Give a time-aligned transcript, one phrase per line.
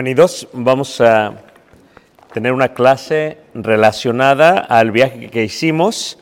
[0.00, 1.42] Bienvenidos, vamos a
[2.32, 6.16] tener una clase relacionada al viaje que hicimos,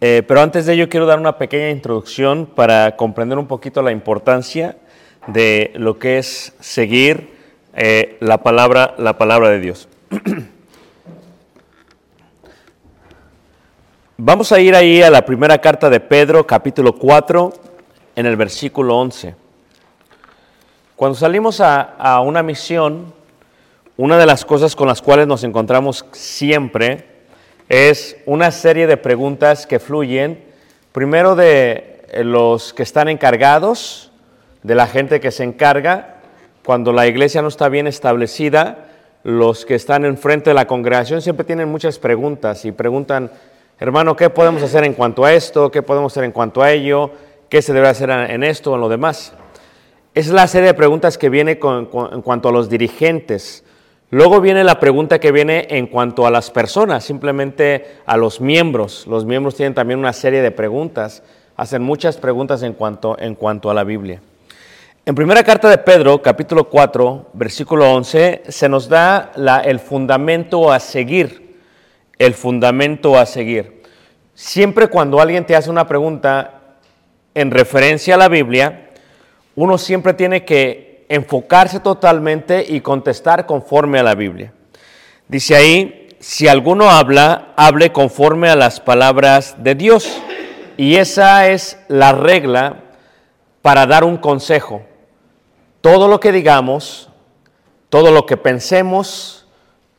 [0.00, 3.92] Eh, pero antes de ello quiero dar una pequeña introducción para comprender un poquito la
[3.92, 4.78] importancia
[5.26, 7.34] de lo que es seguir
[7.74, 9.86] eh, la, palabra, la palabra de Dios.
[14.16, 17.52] Vamos a ir ahí a la primera carta de Pedro, capítulo 4,
[18.16, 19.39] en el versículo 11.
[21.00, 23.14] Cuando salimos a, una misión,
[23.96, 27.06] una de las cosas con las cuales nos encontramos siempre
[27.70, 30.44] es una serie de preguntas que fluyen,
[30.92, 34.12] primero de eh, los que están encargados,
[34.62, 36.16] de la gente que se encarga,
[36.66, 38.90] cuando la iglesia no está bien establecida,
[39.24, 43.30] los que están enfrente de la congregación siempre tienen muchas preguntas y preguntan,
[43.78, 45.70] hermano, ¿qué podemos hacer en cuanto a esto?
[45.70, 47.10] ¿Qué podemos hacer en cuanto a ello?
[47.48, 49.32] ¿Qué se debe hacer en esto o en lo demás?
[50.12, 53.62] Es la serie de preguntas que viene en cuanto a los dirigentes.
[54.10, 59.06] Luego viene la pregunta que viene en cuanto a las personas, simplemente a los miembros.
[59.06, 61.22] Los miembros tienen también una serie de preguntas,
[61.56, 64.20] hacen muchas preguntas en cuanto, en cuanto a la Biblia.
[65.06, 69.30] En primera carta de Pedro, capítulo 4, versículo 11, se nos da
[69.64, 71.56] el fundamento a seguir,
[72.18, 73.84] el fundamento a seguir.
[74.34, 76.78] Siempre cuando alguien te hace una pregunta
[77.32, 78.89] en referencia a la Biblia,
[79.54, 84.52] uno siempre tiene que enfocarse totalmente y contestar conforme a la Biblia.
[85.28, 90.20] Dice ahí, si alguno habla, hable conforme a las palabras de Dios.
[90.76, 92.84] Y esa es la regla
[93.62, 94.82] para dar un consejo.
[95.80, 97.10] Todo lo que digamos,
[97.88, 99.46] todo lo que pensemos,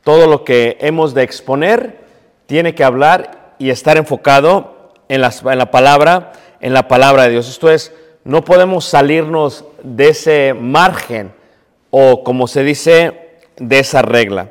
[0.02, 2.02] todo lo que hemos de exponer,
[2.46, 7.48] tiene que hablar y estar enfocado en, la palabra, en la palabra de Dios.
[7.48, 7.92] Esto es,
[8.24, 11.32] no podemos salirnos de ese margen
[11.90, 14.48] o como se dice, de esa regla.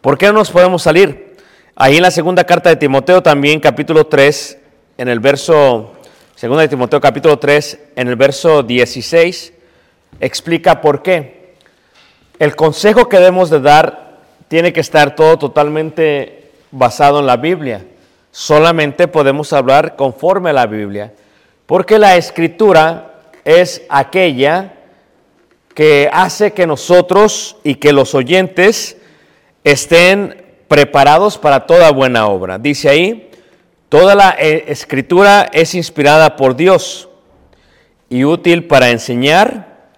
[0.00, 1.36] ¿Por qué no nos podemos salir?
[1.76, 4.58] Ahí en la segunda carta de Timoteo también, capítulo 3,
[4.98, 5.92] en el verso,
[6.34, 9.52] segunda de Timoteo capítulo 3, en el verso 16,
[10.20, 11.54] explica por qué.
[12.38, 14.18] El consejo que debemos de dar
[14.48, 17.84] tiene que estar todo totalmente basado en la Biblia.
[18.32, 21.12] Solamente podemos hablar conforme a la Biblia,
[21.72, 23.14] porque la escritura
[23.46, 24.74] es aquella
[25.74, 28.98] que hace que nosotros y que los oyentes
[29.64, 32.58] estén preparados para toda buena obra.
[32.58, 33.30] Dice ahí,
[33.88, 37.08] toda la eh, escritura es inspirada por Dios
[38.10, 39.88] y útil para enseñar,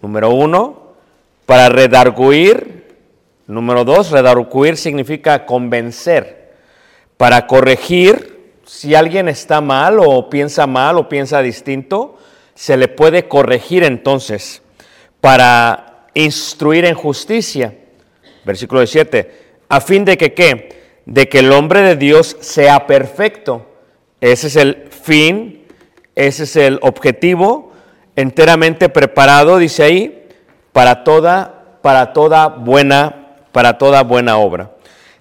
[0.00, 0.92] número uno,
[1.44, 2.86] para redarguir,
[3.48, 6.54] número dos, redarguir significa convencer,
[7.16, 8.37] para corregir,
[8.68, 12.18] si alguien está mal o piensa mal o piensa distinto,
[12.54, 14.60] se le puede corregir entonces
[15.22, 17.74] para instruir en justicia.
[18.44, 19.32] Versículo 17,
[19.70, 21.00] a fin de que qué?
[21.06, 23.66] De que el hombre de Dios sea perfecto.
[24.20, 25.64] Ese es el fin,
[26.14, 27.72] ese es el objetivo,
[28.16, 30.28] enteramente preparado, dice ahí,
[30.72, 34.72] para toda, para toda buena, para toda buena obra.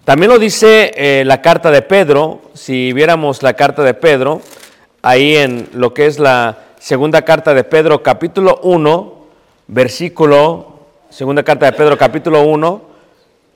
[0.07, 4.42] También lo dice eh, la carta de Pedro, si viéramos la carta de Pedro,
[5.01, 9.13] ahí en lo que es la segunda carta de Pedro, capítulo 1,
[9.68, 12.81] versículo, segunda carta de Pedro, capítulo 1,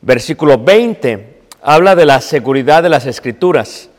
[0.01, 3.89] versículo 20, habla de la seguridad de las escrituras.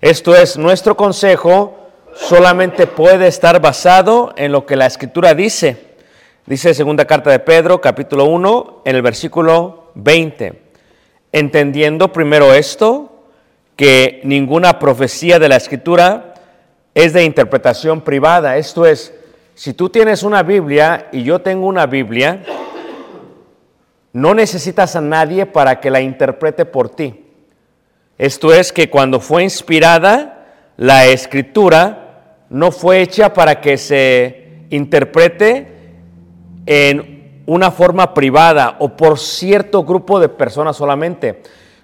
[0.00, 5.96] Esto es, nuestro consejo solamente puede estar basado en lo que la escritura dice.
[6.46, 10.65] Dice segunda carta de Pedro, capítulo 1, en el versículo 20.
[11.38, 13.12] Entendiendo primero esto,
[13.76, 16.32] que ninguna profecía de la escritura
[16.94, 18.56] es de interpretación privada.
[18.56, 19.12] Esto es,
[19.54, 22.42] si tú tienes una Biblia y yo tengo una Biblia,
[24.14, 27.26] no necesitas a nadie para que la interprete por ti.
[28.16, 30.46] Esto es que cuando fue inspirada,
[30.78, 35.68] la escritura no fue hecha para que se interprete
[36.64, 37.15] en
[37.46, 41.42] una forma privada o por cierto grupo de personas solamente.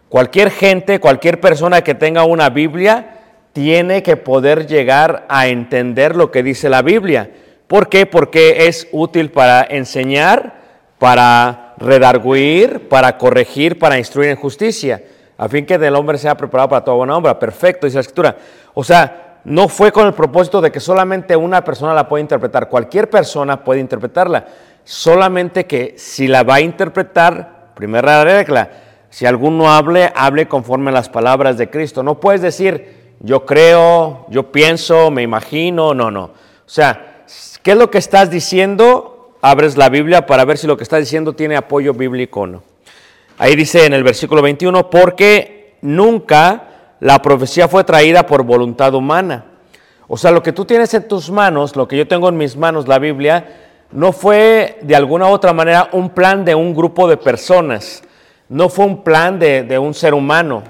[0.09, 3.21] Cualquier gente, cualquier persona que tenga una Biblia,
[3.53, 7.31] tiene que poder llegar a entender lo que dice la Biblia.
[7.67, 8.07] ¿Por qué?
[8.07, 10.61] Porque es útil para enseñar,
[10.99, 15.03] para redarguir, para corregir, para instruir en justicia,
[15.39, 17.39] a fin que del hombre sea preparado para toda buena obra.
[17.39, 18.37] Perfecto, dice la escritura.
[18.75, 22.69] O sea, no fue con el propósito de que solamente una persona la puede interpretar.
[22.69, 24.47] Cualquier persona puede interpretarla.
[24.85, 28.71] Solamente que si la va a interpretar, primera regla,
[29.11, 32.03] si alguno hable, hable conforme a las palabras de Cristo.
[32.03, 36.25] No puedes decir, yo creo, yo pienso, me imagino, no, no.
[36.25, 36.31] O
[36.67, 37.25] sea,
[37.63, 39.37] ¿qué es lo que estás diciendo?
[39.43, 42.63] Abres la Biblia para ver si lo que estás diciendo tiene apoyo bíblico o no.
[43.39, 49.45] Ahí dice en el versículo 21, porque nunca la profecía fue traída por voluntad humana.
[50.09, 52.57] O sea, lo que tú tienes en tus manos, lo que yo tengo en mis
[52.57, 57.09] manos, la Biblia, no fue de alguna u otra manera un plan de un grupo
[57.09, 58.03] de personas,
[58.49, 60.63] no fue un plan de, de un ser humano,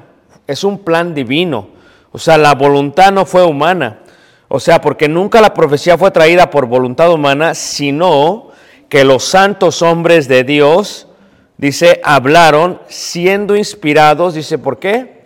[0.47, 1.69] es un plan divino.
[2.13, 4.01] O sea, la voluntad no fue humana.
[4.49, 8.51] O sea, porque nunca la profecía fue traída por voluntad humana, sino
[8.91, 11.09] que los santos hombres de Dios,
[11.57, 15.23] dice, hablaron siendo inspirados, dice, ¿por qué?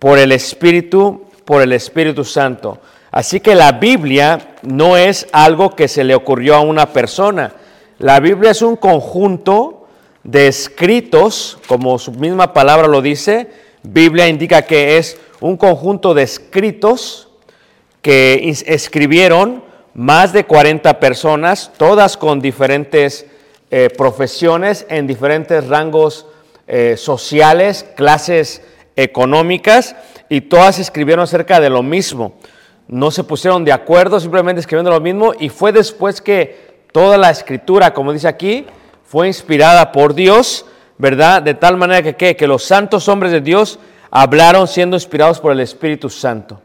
[0.00, 2.80] Por el Espíritu, por el Espíritu Santo.
[3.14, 7.52] Así que la Biblia no es algo que se le ocurrió a una persona.
[8.00, 9.86] La Biblia es un conjunto
[10.24, 13.52] de escritos, como su misma palabra lo dice.
[13.84, 17.28] Biblia indica que es un conjunto de escritos
[18.02, 19.62] que escribieron
[19.94, 23.26] más de 40 personas, todas con diferentes
[23.70, 26.26] eh, profesiones, en diferentes rangos
[26.66, 28.60] eh, sociales, clases
[28.96, 29.94] económicas,
[30.28, 32.34] y todas escribieron acerca de lo mismo.
[32.86, 37.30] No se pusieron de acuerdo, simplemente escribiendo lo mismo, y fue después que toda la
[37.30, 38.66] escritura, como dice aquí,
[39.04, 40.66] fue inspirada por Dios,
[40.98, 41.42] ¿verdad?
[41.42, 42.36] De tal manera que, ¿qué?
[42.36, 43.78] que los santos hombres de Dios
[44.10, 46.60] hablaron siendo inspirados por el Espíritu Santo.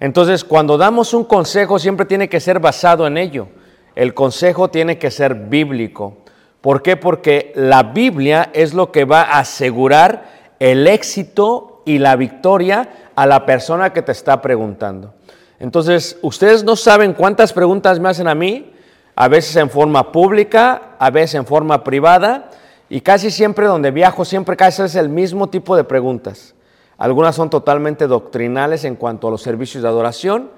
[0.00, 3.48] Entonces, cuando damos un consejo, siempre tiene que ser basado en ello.
[3.94, 6.18] El consejo tiene que ser bíblico.
[6.60, 6.96] ¿Por qué?
[6.96, 13.26] Porque la Biblia es lo que va a asegurar el éxito y la victoria a
[13.26, 15.14] la persona que te está preguntando.
[15.60, 18.72] Entonces, ustedes no saben cuántas preguntas me hacen a mí,
[19.14, 22.50] a veces en forma pública, a veces en forma privada,
[22.88, 26.54] y casi siempre donde viajo, siempre casi es el mismo tipo de preguntas.
[26.96, 30.50] Algunas son totalmente doctrinales en cuanto a los servicios de adoración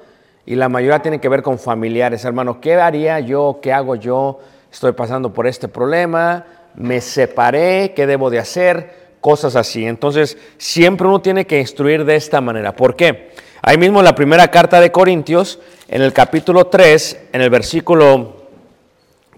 [0.46, 2.24] y la mayoría tienen que ver con familiares.
[2.24, 3.58] Hermano, ¿qué haría yo?
[3.60, 4.40] ¿Qué hago yo?
[4.70, 9.12] Estoy pasando por este problema, me separé, ¿qué debo de hacer?
[9.20, 9.84] Cosas así.
[9.84, 12.74] Entonces, siempre uno tiene que instruir de esta manera.
[12.74, 13.30] ¿Por qué?
[13.64, 18.48] Ahí mismo en la primera carta de Corintios, en el capítulo 3, en el versículo,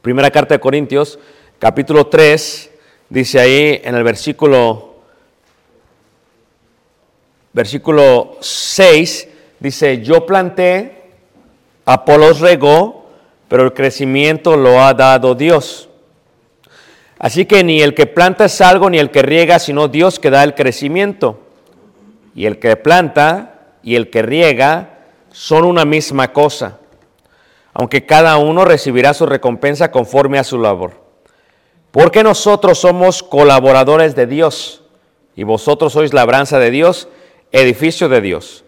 [0.00, 1.18] primera carta de Corintios,
[1.58, 2.70] capítulo 3,
[3.10, 4.94] dice ahí en el versículo
[7.52, 9.28] versículo 6,
[9.60, 11.02] dice, yo planté,
[11.84, 13.04] Apolos regó,
[13.48, 15.90] pero el crecimiento lo ha dado Dios.
[17.18, 20.30] Así que ni el que planta es algo, ni el que riega, sino Dios que
[20.30, 21.40] da el crecimiento.
[22.34, 23.53] Y el que planta
[23.84, 24.98] y el que riega
[25.30, 26.78] son una misma cosa,
[27.74, 31.02] aunque cada uno recibirá su recompensa conforme a su labor.
[31.90, 34.82] Porque nosotros somos colaboradores de Dios
[35.36, 37.08] y vosotros sois labranza de Dios
[37.52, 38.64] edificio de Dios,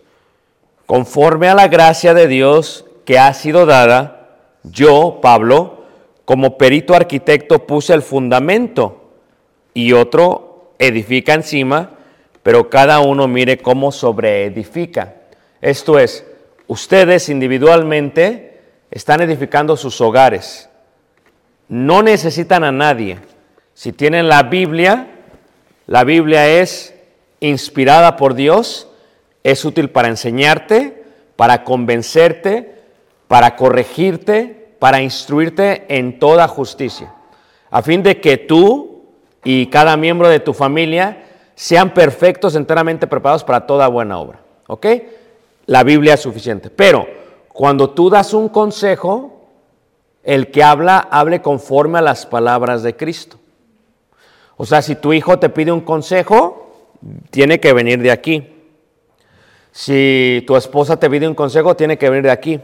[0.87, 4.29] conforme a la gracia de Dios que ha sido dada,
[4.63, 5.85] Yo, Pablo,
[6.25, 9.11] como perito arquitecto puse el fundamento
[9.75, 11.96] y otro edifica encima,
[12.47, 15.15] pero cada uno mire cómo sobreedifica.
[15.61, 16.25] Esto es,
[16.69, 20.69] ustedes individualmente están edificando sus hogares.
[21.69, 23.19] No necesitan a nadie.
[23.75, 25.09] Si tienen la Biblia,
[25.89, 26.95] la Biblia es
[27.41, 28.87] inspirada por Dios,
[29.43, 31.03] es útil para enseñarte,
[31.35, 32.77] para convencerte,
[33.27, 37.13] para corregirte, para instruirte en toda justicia,
[37.73, 39.03] a fin de que tú
[39.43, 41.25] y cada miembro de tu familia
[41.57, 44.41] sean perfectos, enteramente preparados para toda buena obra.
[44.69, 44.87] ¿Ok?
[45.67, 46.71] La Biblia es suficiente.
[46.71, 47.09] Pero
[47.49, 49.49] cuando tú das un consejo,
[50.23, 53.39] el que habla, hable conforme a las palabras de Cristo.
[54.57, 56.91] O sea, si tu hijo te pide un consejo,
[57.31, 58.53] tiene que venir de aquí.
[59.73, 62.61] Si tu esposa te pide un consejo, tiene que venir de aquí.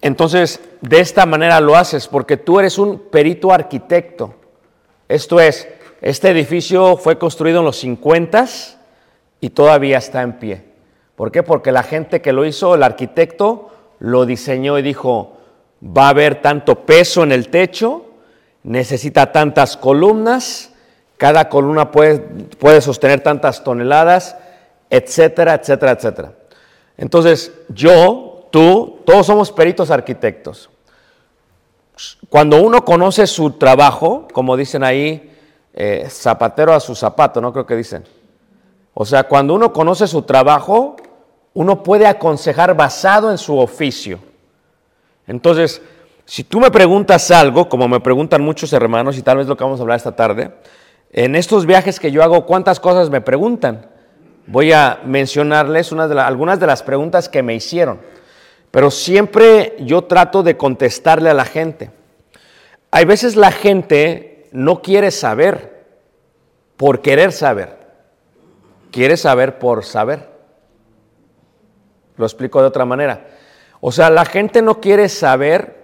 [0.00, 4.34] Entonces, de esta manera lo haces porque tú eres un perito arquitecto.
[5.08, 5.68] Esto es,
[6.02, 8.46] este edificio fue construido en los 50
[9.40, 10.64] y todavía está en pie.
[11.14, 11.44] ¿Por qué?
[11.44, 15.36] Porque la gente que lo hizo, el arquitecto, lo diseñó y dijo,
[15.80, 18.04] va a haber tanto peso en el techo,
[18.64, 20.72] necesita tantas columnas,
[21.18, 24.36] cada columna puede, puede sostener tantas toneladas,
[24.90, 26.32] etcétera, etcétera, etcétera.
[26.96, 30.68] Entonces, yo, tú, todos somos peritos arquitectos.
[32.28, 35.31] Cuando uno conoce su trabajo, como dicen ahí,
[35.74, 37.52] eh, zapatero a su zapato, ¿no?
[37.52, 38.04] Creo que dicen.
[38.94, 40.96] O sea, cuando uno conoce su trabajo,
[41.54, 44.18] uno puede aconsejar basado en su oficio.
[45.26, 45.80] Entonces,
[46.24, 49.64] si tú me preguntas algo, como me preguntan muchos hermanos, y tal vez lo que
[49.64, 50.52] vamos a hablar esta tarde,
[51.12, 53.86] en estos viajes que yo hago, ¿cuántas cosas me preguntan?
[54.46, 58.00] Voy a mencionarles algunas de las preguntas que me hicieron,
[58.70, 61.90] pero siempre yo trato de contestarle a la gente.
[62.90, 65.86] Hay veces la gente no quiere saber
[66.76, 67.78] por querer saber,
[68.90, 70.28] quiere saber por saber.
[72.16, 73.26] Lo explico de otra manera.
[73.80, 75.82] O sea, la gente no quiere saber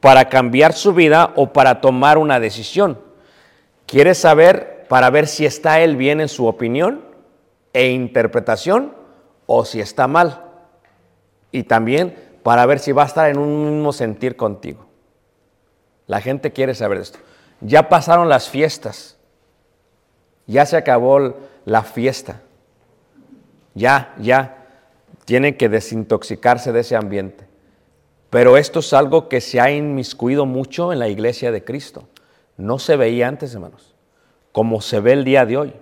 [0.00, 3.00] para cambiar su vida o para tomar una decisión.
[3.86, 7.04] Quiere saber para ver si está él bien en su opinión
[7.72, 8.94] e interpretación
[9.46, 10.44] o si está mal.
[11.52, 14.86] Y también para ver si va a estar en un mismo sentir contigo.
[16.06, 17.18] La gente quiere saber esto.
[17.60, 19.16] Ya pasaron las fiestas.
[20.46, 21.34] Ya se acabó
[21.64, 22.40] la fiesta.
[23.74, 24.66] Ya, ya.
[25.24, 27.46] Tienen que desintoxicarse de ese ambiente.
[28.30, 32.08] Pero esto es algo que se ha inmiscuido mucho en la iglesia de Cristo.
[32.56, 33.94] No se veía antes, hermanos,
[34.52, 35.72] como se ve el día de hoy.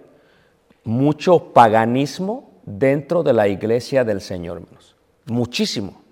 [0.85, 4.95] Mucho paganismo dentro de la iglesia del Señor, hermanos.
[5.25, 6.02] Muchísimo.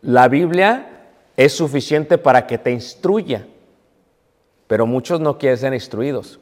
[0.00, 3.46] La Biblia es suficiente para que te instruya,
[4.66, 6.40] pero muchos no quieren ser instruidos.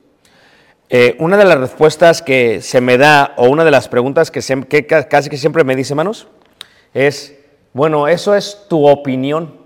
[0.88, 4.40] Eh, una de las respuestas que se me da, o una de las preguntas que,
[4.68, 6.26] que ca- casi que siempre me dice, hermanos,
[6.92, 7.36] es,
[7.72, 9.60] bueno, eso es tu opinión.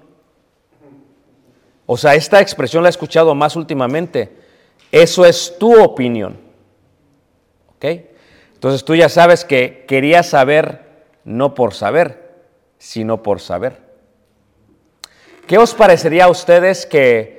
[1.86, 4.36] O sea, esta expresión la he escuchado más últimamente.
[4.92, 6.38] Eso es tu opinión.
[7.76, 7.84] ¿Ok?
[8.54, 10.82] Entonces tú ya sabes que querías saber
[11.24, 12.32] no por saber,
[12.78, 13.82] sino por saber.
[15.46, 17.33] ¿Qué os parecería a ustedes que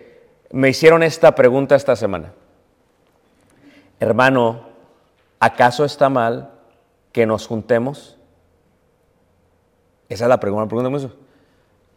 [0.56, 2.32] me hicieron esta pregunta esta semana?
[4.00, 4.62] Hermano,
[5.38, 6.50] ¿acaso está mal
[7.12, 8.16] que nos juntemos?
[10.08, 11.14] Esa es la pregunta, pregunta.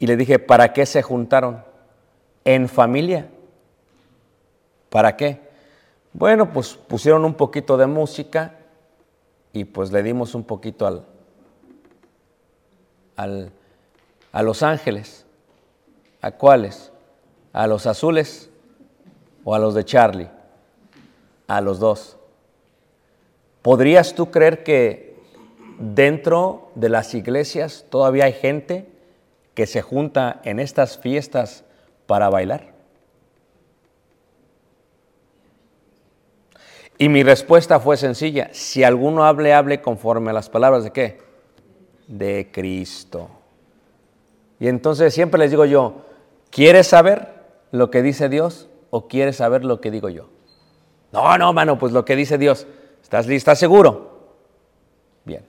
[0.01, 1.63] Y le dije, ¿para qué se juntaron?
[2.45, 3.29] ¿En familia?
[4.89, 5.41] ¿Para qué?
[6.13, 8.57] Bueno, pues pusieron un poquito de música
[9.53, 11.05] y pues le dimos un poquito al,
[13.15, 13.53] al,
[14.33, 15.27] a Los Ángeles.
[16.21, 16.91] ¿A cuáles?
[17.53, 18.48] ¿A los azules
[19.49, 20.29] o a los de Charlie?
[21.47, 22.19] A los dos.
[23.63, 25.17] ¿Podrías tú creer que
[25.79, 28.93] dentro de las iglesias todavía hay gente
[29.55, 31.65] que se junta en estas fiestas
[32.07, 32.75] para bailar?
[36.99, 38.51] Y mi respuesta fue sencilla.
[38.53, 41.23] Si alguno hable, hable conforme a las palabras de qué?
[42.07, 43.31] De Cristo.
[44.61, 46.03] Y entonces siempre les digo yo,
[46.51, 47.29] ¿quieres saber
[47.71, 50.29] lo que dice Dios o quieres saber lo que digo yo?
[51.13, 52.67] No, no, mano, pues lo que dice Dios.
[53.03, 53.29] ¿Estás?
[53.29, 54.19] ¿Estás seguro?
[55.25, 55.45] Bien.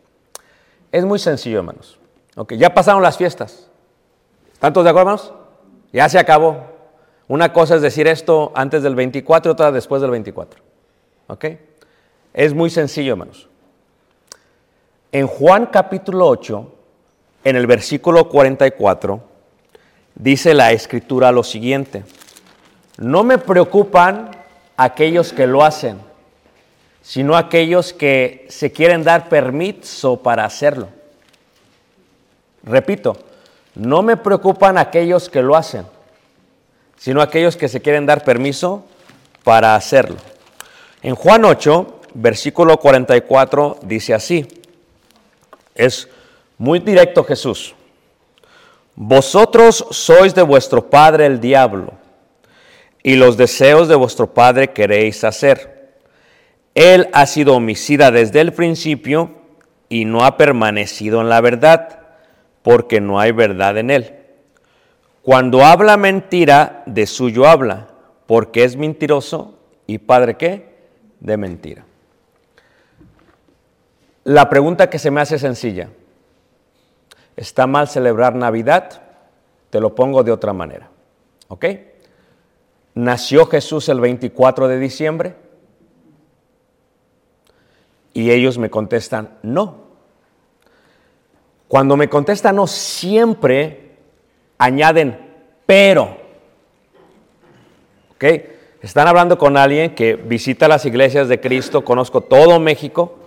[0.92, 2.00] Es muy sencillo, hermanos.
[2.36, 3.70] Ok, ya pasaron las fiestas.
[4.54, 5.34] ¿Están todos de acuerdo, hermanos?
[5.92, 6.64] Ya se acabó.
[7.28, 10.62] Una cosa es decir esto antes del 24 y otra después del 24.
[11.28, 11.46] ¿Ok?
[12.34, 13.48] Es muy sencillo, hermanos.
[15.12, 16.74] En Juan capítulo 8,
[17.44, 19.22] en el versículo 44,
[20.16, 22.04] dice la escritura lo siguiente.
[23.00, 24.32] No me preocupan
[24.76, 26.02] aquellos que lo hacen,
[27.02, 30.90] sino aquellos que se quieren dar permiso para hacerlo.
[32.64, 33.16] Repito,
[33.74, 35.86] no me preocupan aquellos que lo hacen,
[36.98, 38.84] sino aquellos que se quieren dar permiso
[39.46, 40.18] para hacerlo.
[41.02, 44.46] En Juan 8, versículo 44, dice así,
[45.74, 46.10] es
[46.58, 47.74] muy directo Jesús,
[48.94, 51.94] vosotros sois de vuestro padre el diablo,
[53.04, 55.98] y los deseos de vuestro padre queréis hacer.
[56.76, 59.32] Él ha sido homicida desde el principio
[59.90, 62.00] y no ha permanecido en la verdad,
[62.62, 64.16] porque no hay verdad en él.
[65.24, 67.88] Cuando habla mentira, de suyo habla,
[68.26, 70.70] porque es mentiroso y padre qué?
[71.20, 71.86] De mentira.
[74.24, 75.90] La pregunta que se me hace sencilla.
[77.36, 79.02] ¿Está mal celebrar Navidad?
[79.70, 80.90] Te lo pongo de otra manera.
[81.48, 81.66] ¿Ok?
[83.00, 85.36] ¿Nació Jesús el 24 de diciembre?
[88.14, 89.86] Y ellos me contestan, no.
[91.70, 93.96] Cuando me contestan no, siempre
[94.58, 95.18] añaden
[95.66, 96.18] pero.
[98.16, 98.26] ¿Ok?
[98.82, 103.18] Están hablando con alguien que visita las iglesias de Cristo, conozco todo México,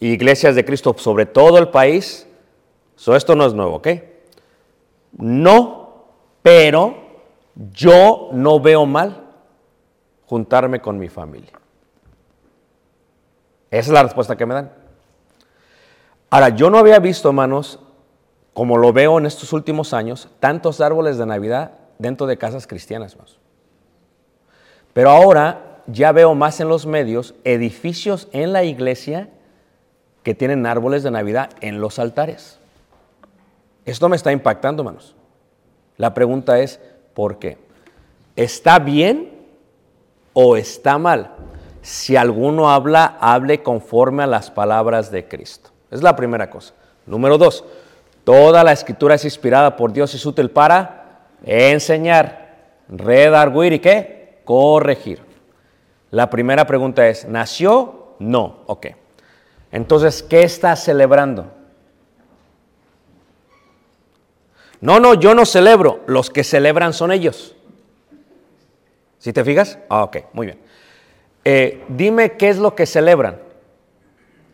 [0.00, 2.26] iglesias de Cristo sobre todo el país.
[2.96, 3.88] So, esto no es nuevo, ¿ok?
[5.18, 6.04] No,
[6.42, 7.05] pero
[7.72, 9.24] yo no veo mal
[10.26, 11.52] juntarme con mi familia.
[13.70, 14.72] Esa es la respuesta que me dan.
[16.30, 17.80] Ahora, yo no había visto, hermanos,
[18.52, 23.12] como lo veo en estos últimos años, tantos árboles de Navidad dentro de casas cristianas,
[23.12, 23.38] hermanos.
[24.92, 29.28] Pero ahora ya veo más en los medios edificios en la iglesia
[30.22, 32.58] que tienen árboles de Navidad en los altares.
[33.84, 35.14] Esto me está impactando, hermanos.
[35.96, 36.80] La pregunta es,
[37.16, 37.56] ¿por qué?
[38.36, 39.32] ¿Está bien
[40.34, 41.30] o está mal?
[41.80, 45.70] Si alguno habla, hable conforme a las palabras de Cristo.
[45.90, 46.74] Es la primera cosa.
[47.06, 47.64] Número dos,
[48.22, 54.42] toda la escritura es inspirada por Dios y es útil para enseñar, redarguir y qué?
[54.44, 55.22] Corregir.
[56.10, 58.14] La primera pregunta es, ¿nació?
[58.18, 58.58] No.
[58.66, 58.88] Ok.
[59.72, 61.50] Entonces, ¿qué está celebrando?
[64.86, 66.04] No, no, yo no celebro.
[66.06, 67.56] Los que celebran son ellos.
[69.18, 69.80] ¿Sí te fijas?
[69.88, 70.60] Ah, ok, muy bien.
[71.44, 73.40] Eh, dime qué es lo que celebran.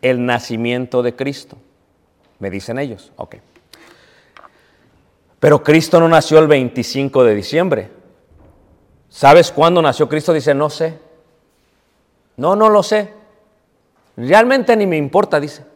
[0.00, 1.58] El nacimiento de Cristo.
[2.38, 3.12] Me dicen ellos.
[3.16, 3.36] Ok.
[5.38, 7.90] Pero Cristo no nació el 25 de diciembre.
[9.10, 10.32] ¿Sabes cuándo nació Cristo?
[10.32, 10.98] Dice, no sé.
[12.38, 13.12] No, no lo sé.
[14.16, 15.66] Realmente ni me importa, dice.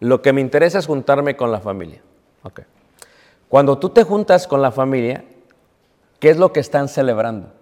[0.00, 2.02] Lo que me interesa es juntarme con la familia.
[2.42, 2.62] Ok.
[3.48, 5.24] Cuando tú te juntas con la familia,
[6.20, 7.52] ¿qué es lo que están celebrando?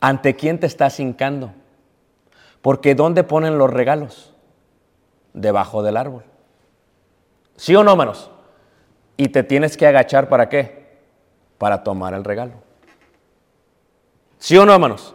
[0.00, 1.52] ¿Ante quién te estás hincando?
[2.60, 4.34] Porque ¿dónde ponen los regalos?
[5.32, 6.24] Debajo del árbol.
[7.56, 8.30] ¿Sí o no, hermanos?
[9.16, 10.98] Y te tienes que agachar para qué?
[11.58, 12.54] Para tomar el regalo.
[14.38, 15.14] ¿Sí o no, hermanos?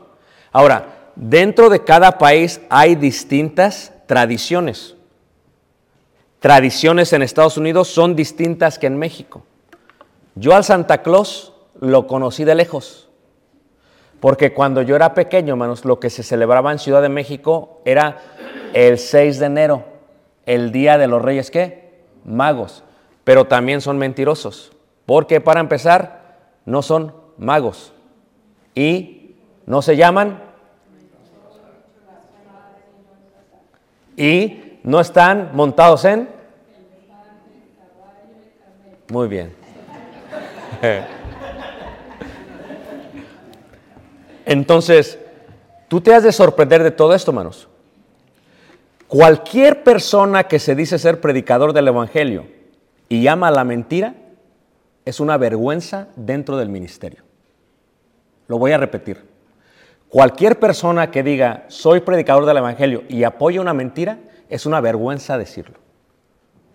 [0.51, 4.95] Ahora, dentro de cada país hay distintas tradiciones
[6.43, 9.45] tradiciones en Estados Unidos son distintas que en México.
[10.35, 13.07] Yo al Santa Claus lo conocí de lejos,
[14.19, 18.17] porque cuando yo era pequeño, hermanos, lo que se celebraba en Ciudad de México era
[18.73, 19.85] el 6 de enero,
[20.45, 22.01] el día de los Reyes, ¿qué?
[22.25, 22.83] Magos,
[23.23, 24.73] pero también son mentirosos,
[25.05, 27.93] porque para empezar, no son magos
[28.75, 30.43] y no se llaman
[34.17, 36.29] y no están montados en...
[39.09, 39.53] Muy bien.
[44.45, 45.17] Entonces,
[45.87, 47.67] tú te has de sorprender de todo esto, hermanos.
[49.07, 52.47] Cualquier persona que se dice ser predicador del Evangelio
[53.09, 54.15] y llama a la mentira,
[55.05, 57.23] es una vergüenza dentro del ministerio.
[58.47, 59.23] Lo voy a repetir.
[60.09, 64.17] Cualquier persona que diga, soy predicador del Evangelio y apoya una mentira,
[64.53, 65.79] es una vergüenza decirlo.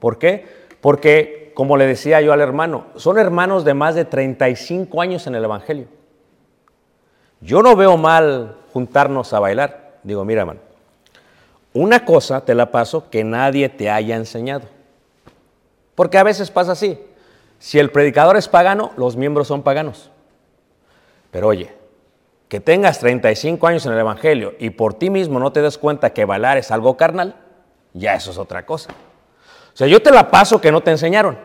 [0.01, 0.47] ¿Por qué?
[0.81, 5.37] Porque, como le decía yo al hermano, son hermanos de más de 35 años en
[5.37, 5.87] el Evangelio.
[7.41, 9.99] Yo no veo mal juntarnos a bailar.
[10.03, 10.61] Digo, mira, hermano,
[11.73, 14.67] una cosa te la paso que nadie te haya enseñado.
[15.95, 16.99] Porque a veces pasa así.
[17.61, 20.11] Si el predicador es pagano, los miembros son paganos.
[21.31, 21.73] Pero oye,
[22.49, 26.11] que tengas 35 años en el Evangelio y por ti mismo no te des cuenta
[26.11, 27.37] que bailar es algo carnal,
[27.99, 28.91] ya eso es otra cosa.
[28.91, 31.39] O sea, yo te la paso que no te enseñaron.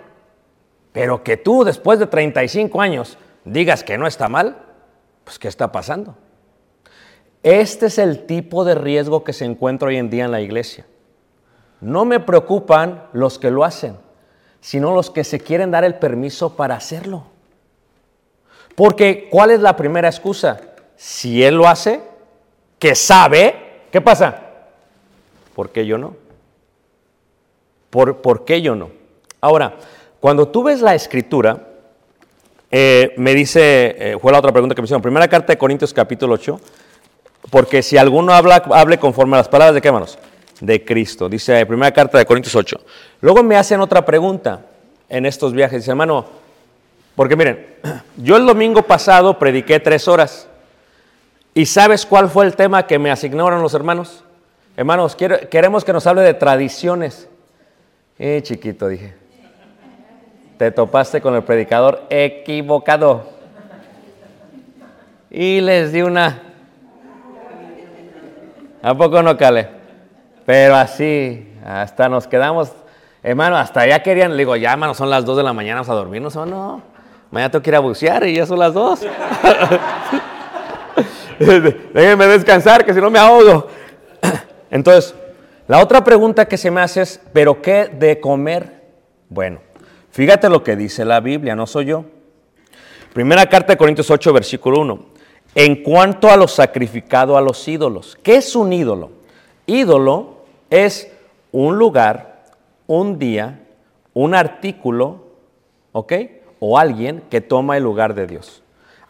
[0.92, 4.58] Pero que tú después de 35 años digas que no está mal,
[5.24, 6.16] pues ¿qué está pasando?
[7.42, 10.86] Este es el tipo de riesgo que se encuentra hoy en día en la iglesia.
[11.82, 13.98] No me preocupan los que lo hacen,
[14.62, 17.26] sino los que se quieren dar el permiso para hacerlo.
[18.76, 20.62] Porque, ¿cuál es la primera excusa?
[20.96, 22.02] Si él lo hace,
[22.80, 24.40] que sabe, ¿qué pasa?
[25.54, 26.16] ¿Por qué yo no?
[27.94, 28.90] ¿Por, por qué yo no?
[29.40, 29.76] Ahora,
[30.20, 31.68] cuando tú ves la escritura,
[32.72, 35.94] eh, me dice, eh, fue la otra pregunta que me hicieron, primera carta de Corintios
[35.94, 36.60] capítulo 8,
[37.52, 40.18] porque si alguno habla, hable conforme a las palabras de qué manos?
[40.60, 42.78] De Cristo, dice primera carta de Corintios 8.
[43.22, 44.66] Luego me hacen otra pregunta
[45.08, 46.26] en estos viajes, dice hermano,
[47.16, 47.76] porque miren,
[48.18, 50.48] yo el domingo pasado prediqué tres horas.
[51.54, 54.24] ¿Y sabes cuál fue el tema que me asignaron los hermanos?
[54.76, 57.30] Hermanos, queremos que nos hable de tradiciones.
[58.18, 59.16] Eh, chiquito, dije.
[60.58, 63.24] Te topaste con el predicador equivocado.
[65.30, 66.42] Y les di una.
[68.82, 69.68] ¿A poco no, Cale?
[70.46, 72.72] Pero así, hasta nos quedamos.
[73.24, 75.90] Hermano, hasta ya querían, le digo, ya, hermano, son las 2 de la mañana, vamos
[75.90, 76.82] a dormirnos o no.
[77.32, 79.00] Mañana tengo que ir a bucear y ya son las 2.
[81.94, 83.68] Déjenme descansar, que si no me ahogo.
[84.70, 85.16] Entonces,
[85.74, 88.84] la otra pregunta que se me hace es, ¿pero qué de comer?
[89.28, 89.60] Bueno,
[90.12, 92.06] fíjate lo que dice la Biblia, no soy yo.
[93.12, 95.06] Primera carta de Corintios 8, versículo 1.
[95.56, 99.14] En cuanto a lo sacrificado a los ídolos, ¿qué es un ídolo?
[99.66, 101.12] Ídolo es
[101.52, 102.44] un lugar,
[102.86, 103.66] un día,
[104.14, 105.26] un artículo,
[105.92, 106.14] ¿ok?
[106.60, 108.62] O alguien que toma el lugar de Dios,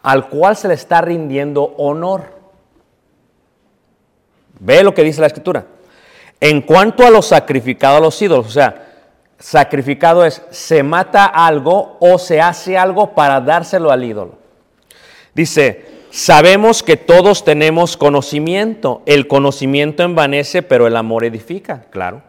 [0.02, 2.22] al cual se le está rindiendo honor.
[4.60, 5.73] Ve lo que dice la escritura.
[6.40, 8.84] En cuanto a lo sacrificado a los ídolos, o sea,
[9.38, 14.38] sacrificado es se mata algo o se hace algo para dárselo al ídolo.
[15.34, 19.02] Dice, sabemos que todos tenemos conocimiento.
[19.06, 22.22] El conocimiento envanece, pero el amor edifica, claro.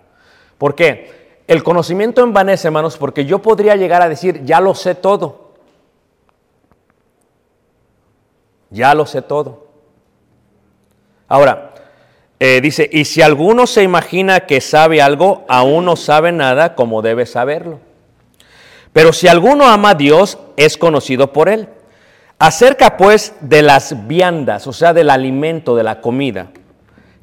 [0.57, 1.39] ¿Por qué?
[1.47, 5.53] El conocimiento envanece, hermanos, porque yo podría llegar a decir, ya lo sé todo.
[8.71, 9.67] Ya lo sé todo.
[11.27, 11.74] Ahora,
[12.39, 17.01] eh, dice, y si alguno se imagina que sabe algo, aún no sabe nada como
[17.01, 17.79] debe saberlo.
[18.91, 21.69] Pero si alguno ama a Dios, es conocido por él.
[22.39, 26.47] Acerca pues de las viandas, o sea, del alimento, de la comida,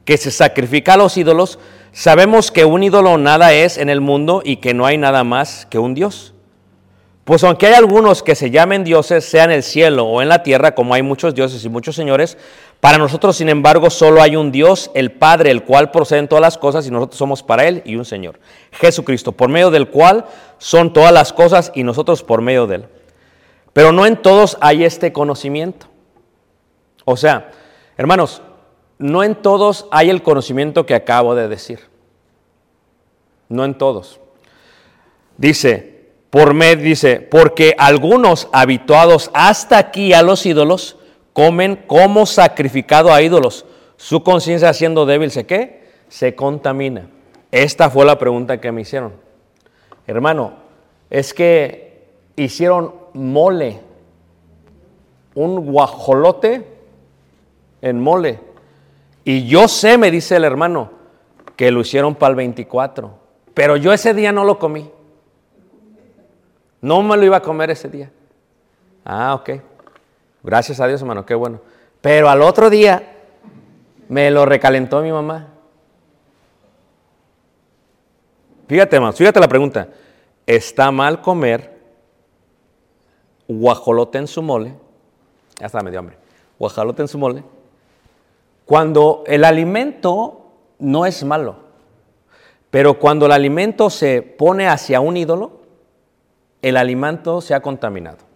[0.07, 1.59] que se sacrifica a los ídolos,
[1.93, 5.67] sabemos que un ídolo nada es en el mundo y que no hay nada más
[5.67, 6.33] que un Dios.
[7.25, 10.43] Pues aunque hay algunos que se llamen dioses, sea en el cielo o en la
[10.43, 12.37] tierra, como hay muchos dioses y muchos señores,
[12.83, 16.59] para nosotros, sin embargo, solo hay un Dios, el Padre, el cual procede todas las
[16.59, 18.41] cosas y nosotros somos para Él y un Señor,
[18.73, 20.25] Jesucristo, por medio del cual
[20.59, 22.89] son todas las cosas y nosotros por medio de Él.
[23.73, 25.87] Pero no en todos hay este conocimiento.
[27.05, 27.53] O sea,
[27.97, 28.43] hermanos,
[28.99, 31.79] no en todos hay el conocimiento que acabo de decir.
[33.49, 34.19] No en todos.
[35.37, 40.97] Dice, por medio, dice, porque algunos habituados hasta aquí a los ídolos
[41.33, 43.65] comen como sacrificado a ídolos.
[43.97, 45.89] Su conciencia siendo débil, ¿se qué?
[46.09, 47.09] Se contamina.
[47.51, 49.13] Esta fue la pregunta que me hicieron.
[50.07, 50.55] Hermano,
[51.11, 53.81] es que hicieron mole,
[55.35, 56.67] un guajolote
[57.81, 58.41] en mole.
[59.25, 60.91] Y yo sé, me dice el hermano,
[61.57, 63.19] que lo hicieron para el 24.
[63.55, 64.91] Pero yo ese día no lo comí.
[66.81, 68.11] No me lo iba a comer ese día.
[69.05, 69.51] Ah, ok.
[70.43, 71.61] Gracias a Dios, hermano, qué bueno.
[72.01, 73.17] Pero al otro día
[74.09, 75.49] me lo recalentó mi mamá.
[78.67, 79.89] Fíjate, hermano, fíjate la pregunta.
[80.47, 81.79] ¿Está mal comer
[83.47, 84.75] guajolote en su mole?
[85.61, 86.17] Ya está, me dio hambre.
[86.59, 87.45] Guajolote en su mole.
[88.67, 90.47] Cuando el alimento
[90.79, 91.57] no es malo,
[92.71, 95.61] pero cuando el alimento se pone hacia un ídolo,
[96.63, 98.32] el alimento se ha contaminado.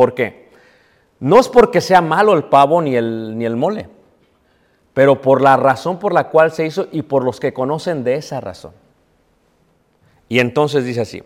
[0.00, 0.48] ¿Por qué?
[1.18, 3.86] No es porque sea malo el pavo ni el, ni el mole,
[4.94, 8.14] pero por la razón por la cual se hizo y por los que conocen de
[8.14, 8.72] esa razón.
[10.26, 11.22] Y entonces dice así,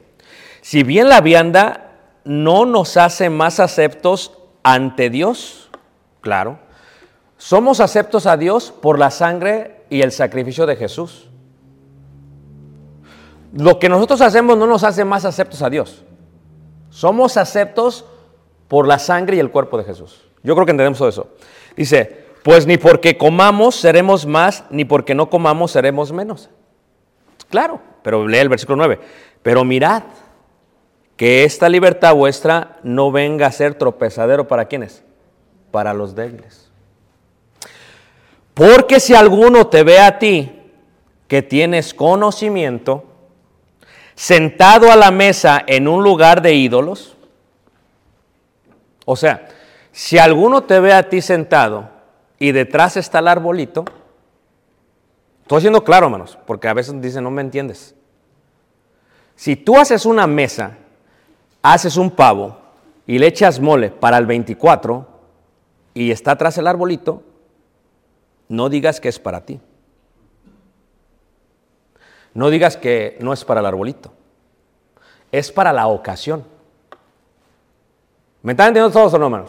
[0.61, 1.93] si bien la vianda
[2.25, 4.33] no nos hace más aceptos
[4.65, 5.71] ante Dios,
[6.21, 6.59] claro,
[7.37, 11.29] somos aceptos a Dios por la sangre y el sacrificio de Jesús.
[13.53, 16.03] Lo que nosotros hacemos no nos hace más aceptos a Dios.
[16.91, 18.07] Somos aceptos
[18.69, 20.25] por la sangre y el cuerpo de Jesús.
[20.43, 21.29] Yo creo que entendemos todo eso.
[21.77, 26.51] Dice, pues ni porque comamos seremos más, ni porque no comamos seremos menos.
[27.49, 29.01] Claro, pero lee el versículo 9.
[29.43, 30.03] Pero mirad
[31.17, 35.05] que esta libertad vuestra no venga a ser tropezadero para quienes,
[35.71, 36.71] para los débiles.
[38.53, 40.53] Porque si alguno te ve a ti
[41.29, 43.05] que tienes conocimiento,
[44.15, 47.14] sentado a la mesa en un lugar de ídolos,
[49.05, 49.49] o sea,
[49.93, 51.89] si alguno te ve a ti sentado
[52.39, 53.85] y detrás está el arbolito,
[55.43, 57.95] estoy siendo claro, hermanos, porque a veces dicen, no me entiendes.
[59.37, 60.79] Si tú haces una mesa,
[61.63, 62.59] haces un pavo
[63.07, 65.07] y le echas mole para el 24
[65.95, 67.23] y está atrás el arbolito,
[68.49, 69.61] no digas que es para ti.
[72.35, 74.13] No digas que no es para el arbolito.
[75.31, 76.45] Es para la ocasión.
[78.45, 79.47] ¿Me están entendiendo todos o no?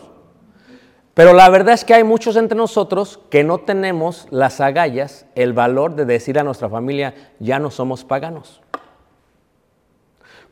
[1.14, 5.52] Pero la verdad es que hay muchos entre nosotros que no tenemos las agallas, el
[5.52, 8.62] valor de decir a nuestra familia, ya no somos paganos.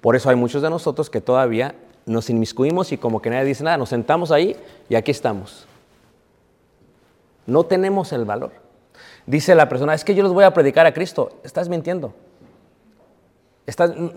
[0.01, 1.73] Por eso hay muchos de nosotros que todavía
[2.05, 4.57] nos inmiscuimos y como que nadie dice nada, nos sentamos ahí
[4.89, 5.65] y aquí estamos.
[7.45, 8.51] No tenemos el valor.
[9.25, 11.39] Dice la persona, es que yo les voy a predicar a Cristo.
[11.45, 12.13] Estás mintiendo.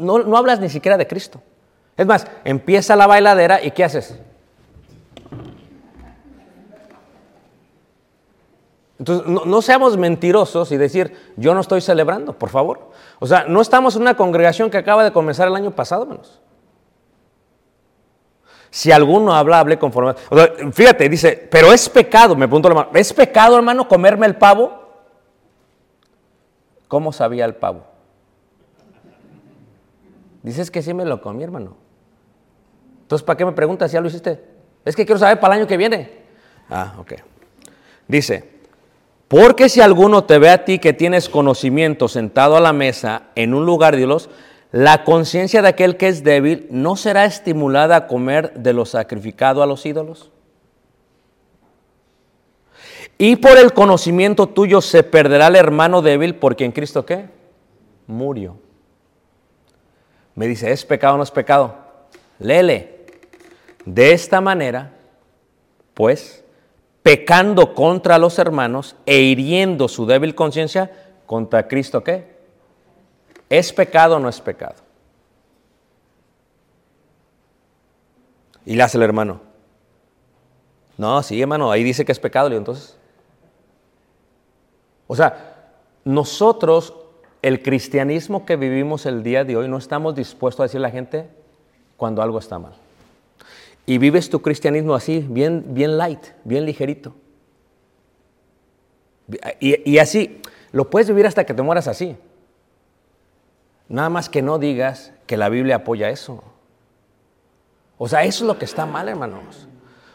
[0.01, 1.41] No hablas ni siquiera de Cristo.
[1.97, 4.19] Es más, empieza la bailadera y ¿qué haces?
[8.99, 12.91] Entonces, no, seamos mentirosos y decir, yo no estoy celebrando, por favor.
[13.19, 16.41] O sea, no estamos en una congregación que acaba de comenzar el año pasado, menos.
[18.71, 20.15] Si alguno habla, hable conforme.
[20.73, 24.83] Fíjate, dice, pero es pecado, me pregunto hermano, ¿es pecado, hermano, comerme el pavo?
[26.89, 27.85] ¿Cómo sabía el pavo?
[30.43, 31.86] Dices que sí me lo comí, hermano.
[33.07, 34.43] Entonces, ¿para qué me preguntas ya lo hiciste?
[34.85, 36.11] Es que quiero saber para el año que viene.
[36.69, 37.13] Ah, ok.
[38.09, 38.51] Dice,
[39.29, 43.55] porque si alguno te ve a ti que tienes conocimiento sentado a la mesa en
[43.55, 44.29] un lugar de Dios,
[44.73, 49.63] la conciencia de aquel que es débil no será estimulada a comer de lo sacrificado
[49.63, 50.33] a los ídolos.
[53.19, 57.27] Y por el conocimiento tuyo se perderá el hermano débil porque en Cristo qué?
[58.09, 58.59] Murió.
[60.35, 61.77] Me dice, ¿es pecado o no es pecado?
[62.41, 62.96] Lele.
[63.87, 64.93] De esta manera,
[65.95, 66.45] pues,
[67.03, 70.91] pecando contra los hermanos e hiriendo su débil conciencia,
[71.25, 72.37] contra Cristo qué?
[73.49, 74.75] ¿Es pecado o no es pecado?
[78.65, 79.41] Y le hace el hermano.
[80.99, 82.97] No, sí, hermano, ahí dice que es pecado, y entonces.
[85.07, 85.71] O sea,
[86.05, 86.93] nosotros,
[87.41, 90.93] el cristianismo que vivimos el día de hoy, no estamos dispuestos a decirle a la
[90.93, 91.29] gente
[91.97, 92.73] cuando algo está mal.
[93.87, 97.15] Y vives tu cristianismo así, bien, bien light, bien ligerito.
[99.61, 102.17] Y, y así, lo puedes vivir hasta que te mueras así.
[103.89, 106.43] Nada más que no digas que la Biblia apoya eso.
[107.99, 109.69] O sea, eso es lo que está mal, hermanos.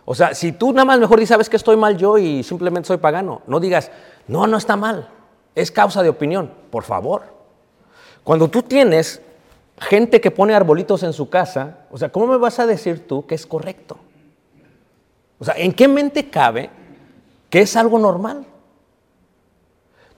[0.05, 2.88] O sea, si tú nada más mejor dices, sabes que estoy mal yo y simplemente
[2.88, 3.91] soy pagano, no digas,
[4.27, 5.10] no, no está mal,
[5.55, 7.23] es causa de opinión, por favor.
[8.23, 9.21] Cuando tú tienes
[9.82, 13.26] gente que pone arbolitos en su casa, o sea, ¿cómo me vas a decir tú
[13.26, 13.98] que es correcto?
[15.39, 16.70] O sea, ¿en qué mente cabe
[17.50, 18.46] que es algo normal?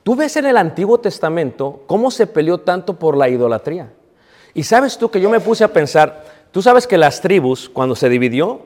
[0.04, 3.94] Tú ves en el Antiguo Testamento cómo se peleó tanto por la idolatría.
[4.54, 7.96] Y sabes tú que yo me puse a pensar, tú sabes que las tribus, cuando
[7.96, 8.62] se dividió,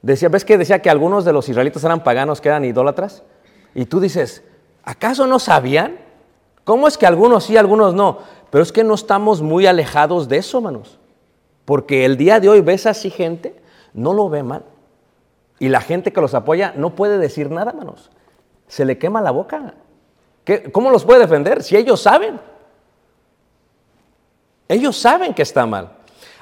[0.00, 3.24] decía, ¿ves que decía que algunos de los israelitas eran paganos, que eran idólatras?
[3.74, 4.44] Y tú dices,
[4.84, 5.98] ¿acaso no sabían?
[6.62, 8.18] ¿Cómo es que algunos sí, algunos no?
[8.50, 10.98] Pero es que no estamos muy alejados de eso, hermanos.
[11.64, 13.56] Porque el día de hoy ves así gente,
[13.92, 14.62] no lo ve mal.
[15.58, 18.10] Y la gente que los apoya no puede decir nada, hermanos.
[18.68, 19.74] Se le quema la boca.
[20.72, 21.62] ¿Cómo los puede defender?
[21.62, 22.38] Si ellos saben.
[24.68, 25.90] Ellos saben que está mal.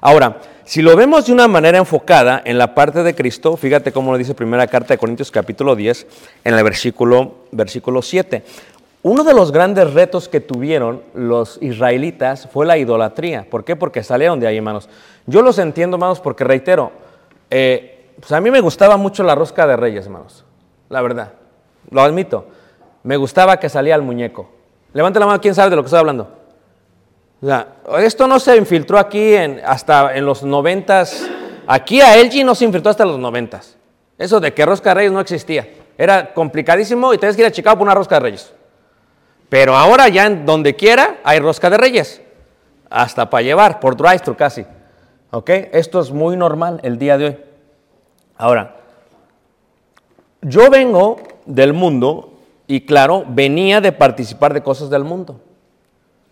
[0.00, 4.12] Ahora, si lo vemos de una manera enfocada en la parte de Cristo, fíjate cómo
[4.12, 6.06] lo dice primera carta de Corintios capítulo 10,
[6.44, 8.44] en el versículo, versículo 7.
[9.04, 13.46] Uno de los grandes retos que tuvieron los israelitas fue la idolatría.
[13.48, 13.76] ¿Por qué?
[13.76, 14.88] Porque salieron de ahí, hermanos.
[15.26, 16.90] Yo los entiendo, hermanos, porque reitero,
[17.50, 20.44] eh, pues a mí me gustaba mucho la rosca de reyes, hermanos.
[20.88, 21.34] La verdad,
[21.90, 22.46] lo admito
[23.04, 24.48] me gustaba que salía el muñeco.
[24.92, 26.28] Levante la mano, ¿quién sabe de lo que estoy hablando?
[27.40, 31.28] O sea, esto no se infiltró aquí en, hasta en los noventas.
[31.66, 33.76] Aquí a LG no se infiltró hasta los noventas.
[34.18, 35.68] Eso de que rosca de reyes no existía.
[35.98, 38.54] Era complicadísimo y tenías que ir a Chicago por una rosca de reyes.
[39.48, 42.20] Pero ahora ya en donde quiera hay rosca de reyes.
[42.90, 44.66] Hasta para llevar, por drive-thru casi.
[45.30, 45.50] ¿Ok?
[45.72, 47.38] Esto es muy normal el día de hoy.
[48.36, 48.76] Ahora,
[50.42, 52.34] yo vengo del mundo
[52.66, 55.40] y claro, venía de participar de cosas del mundo.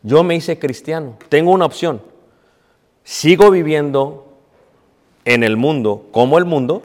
[0.03, 1.17] Yo me hice cristiano.
[1.29, 2.01] Tengo una opción.
[3.05, 4.27] ¿sigo viviendo
[5.25, 6.83] en el mundo como el mundo?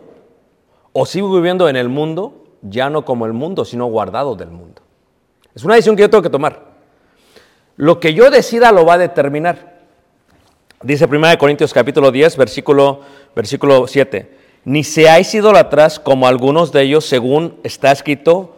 [0.93, 4.81] ¿O sigo viviendo en el mundo ya no como el mundo, sino guardado del mundo?
[5.57, 6.61] Es una decisión que yo tengo que tomar.
[7.77, 9.79] Lo que yo decida lo va a determinar.
[10.83, 13.01] Dice 1 Corintios capítulo 10, versículo,
[13.35, 14.37] versículo 7.
[14.65, 18.57] Ni seáis idólatras como algunos de ellos, según está escrito,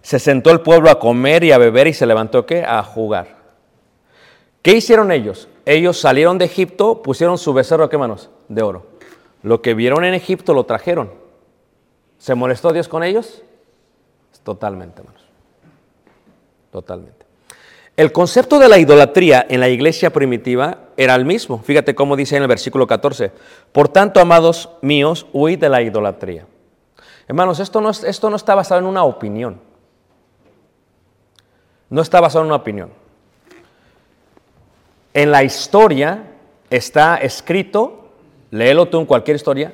[0.00, 2.64] se sentó el pueblo a comer y a beber y se levantó ¿qué?
[2.64, 3.36] A jugar.
[4.62, 5.50] ¿Qué hicieron ellos?
[5.66, 8.30] Ellos salieron de Egipto, pusieron su becerro, ¿qué manos?
[8.48, 8.86] De oro.
[9.42, 11.12] Lo que vieron en Egipto lo trajeron.
[12.16, 13.42] ¿Se molestó Dios con ellos?
[14.44, 15.25] Totalmente, hermanos.
[16.76, 17.24] Totalmente.
[17.96, 21.58] El concepto de la idolatría en la iglesia primitiva era el mismo.
[21.62, 23.32] Fíjate cómo dice en el versículo 14.
[23.72, 26.44] Por tanto, amados míos, huid de la idolatría.
[27.28, 29.58] Hermanos, esto no, es- esto no está basado en una opinión.
[31.88, 32.90] No está basado en una opinión.
[35.14, 36.24] En la historia
[36.68, 38.10] está escrito,
[38.50, 39.72] léelo tú en cualquier historia,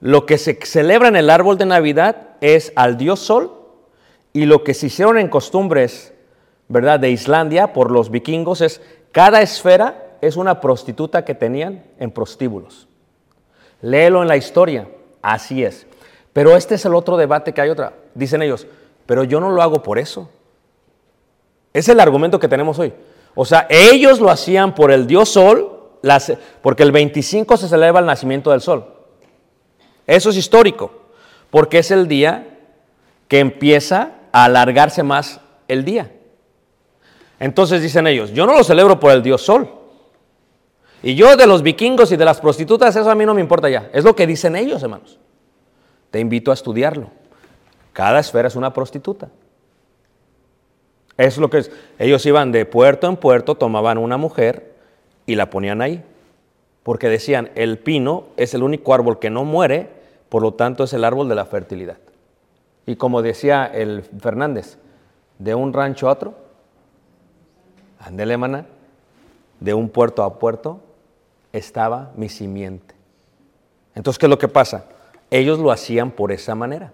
[0.00, 3.57] lo que se celebra en el árbol de Navidad es al dios Sol
[4.32, 6.12] y lo que se hicieron en costumbres,
[6.68, 8.80] ¿verdad?, de Islandia por los vikingos es
[9.12, 12.88] cada esfera es una prostituta que tenían en prostíbulos.
[13.80, 14.88] Léelo en la historia,
[15.22, 15.86] así es.
[16.32, 17.94] Pero este es el otro debate que hay otra.
[18.14, 18.66] Dicen ellos,
[19.06, 20.28] pero yo no lo hago por eso.
[21.72, 22.92] Es el argumento que tenemos hoy.
[23.34, 25.78] O sea, ellos lo hacían por el dios Sol,
[26.62, 28.86] porque el 25 se celebra el nacimiento del Sol.
[30.06, 30.90] Eso es histórico,
[31.50, 32.58] porque es el día
[33.28, 34.12] que empieza
[34.44, 36.12] alargarse más el día.
[37.40, 39.68] Entonces dicen ellos, yo no lo celebro por el dios Sol.
[41.02, 43.68] Y yo de los vikingos y de las prostitutas, eso a mí no me importa
[43.68, 43.88] ya.
[43.92, 45.18] Es lo que dicen ellos, hermanos.
[46.10, 47.10] Te invito a estudiarlo.
[47.92, 49.28] Cada esfera es una prostituta.
[51.16, 51.70] Es lo que es.
[51.98, 54.74] Ellos iban de puerto en puerto, tomaban una mujer
[55.26, 56.02] y la ponían ahí.
[56.82, 59.88] Porque decían, el pino es el único árbol que no muere,
[60.28, 61.98] por lo tanto es el árbol de la fertilidad.
[62.88, 64.78] Y como decía el Fernández,
[65.38, 66.34] de un rancho a otro,
[68.00, 68.64] andele maná,
[69.60, 70.80] de un puerto a puerto,
[71.52, 72.94] estaba mi simiente.
[73.94, 74.86] Entonces, ¿qué es lo que pasa?
[75.30, 76.90] Ellos lo hacían por esa manera.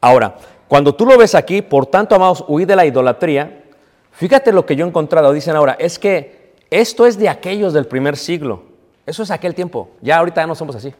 [0.00, 0.36] Ahora,
[0.68, 3.64] cuando tú lo ves aquí, por tanto, amados, huid de la idolatría,
[4.12, 5.32] fíjate lo que yo he encontrado.
[5.32, 8.62] Dicen ahora, es que esto es de aquellos del primer siglo.
[9.06, 9.90] Eso es aquel tiempo.
[10.02, 10.90] Ya ahorita ya no somos así.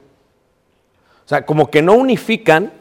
[1.24, 2.79] O sea, como que no unifican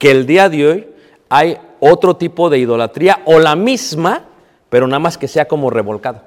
[0.00, 0.88] que el día de hoy
[1.28, 4.24] hay otro tipo de idolatría o la misma,
[4.70, 6.22] pero nada más que sea como revolcado.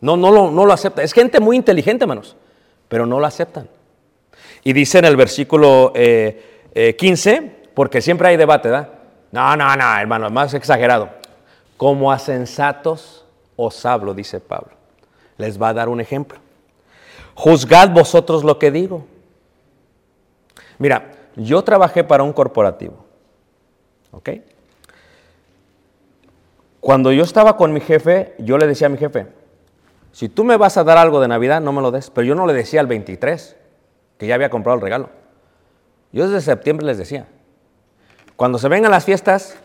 [0.00, 1.02] No, no lo, no lo acepta.
[1.02, 2.36] Es gente muy inteligente, hermanos,
[2.86, 3.68] pero no lo aceptan.
[4.62, 8.88] Y dice en el versículo eh, eh, 15, porque siempre hay debate, ¿verdad?
[9.32, 11.10] No, no, no, hermano, más exagerado.
[11.76, 13.24] Como a sensatos
[13.56, 14.70] os hablo, dice Pablo.
[15.38, 16.38] Les va a dar un ejemplo.
[17.34, 19.04] Juzgad vosotros lo que digo.
[20.78, 23.04] Mira, yo trabajé para un corporativo,
[24.10, 24.30] ¿ok?
[26.80, 29.26] Cuando yo estaba con mi jefe, yo le decía a mi jefe,
[30.12, 32.10] si tú me vas a dar algo de Navidad, no me lo des.
[32.10, 33.56] Pero yo no le decía el 23,
[34.18, 35.10] que ya había comprado el regalo.
[36.12, 37.26] Yo desde septiembre les decía,
[38.36, 39.56] cuando se vengan las fiestas,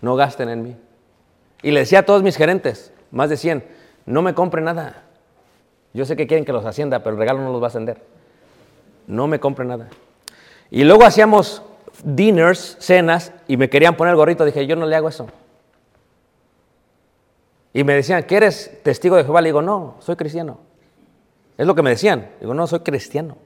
[0.00, 0.76] no gasten en mí.
[1.62, 3.64] Y le decía a todos mis gerentes, más de 100,
[4.06, 5.02] no me compren nada.
[5.92, 8.02] Yo sé que quieren que los hacienda, pero el regalo no los va a ascender.
[9.06, 9.88] No me compren nada.
[10.70, 11.62] Y luego hacíamos
[12.02, 14.44] dinners, cenas, y me querían poner el gorrito.
[14.44, 15.26] Dije, yo no le hago eso.
[17.72, 19.40] Y me decían, ¿que eres testigo de Jehová?
[19.40, 20.58] Le digo, no, soy cristiano.
[21.58, 22.30] Es lo que me decían.
[22.40, 23.36] Digo, no, soy cristiano.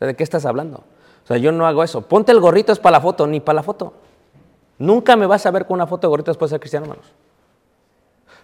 [0.00, 0.84] ¿De qué estás hablando?
[1.24, 2.02] O sea, yo no hago eso.
[2.02, 3.94] Ponte el gorrito, es para la foto, ni para la foto.
[4.78, 7.12] Nunca me vas a ver con una foto de gorrito después de ser cristiano, hermanos.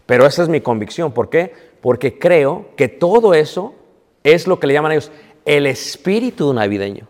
[0.07, 1.12] Pero esa es mi convicción.
[1.12, 1.53] ¿Por qué?
[1.80, 3.74] Porque creo que todo eso
[4.22, 5.11] es lo que le llaman ellos
[5.45, 7.09] el espíritu navideño.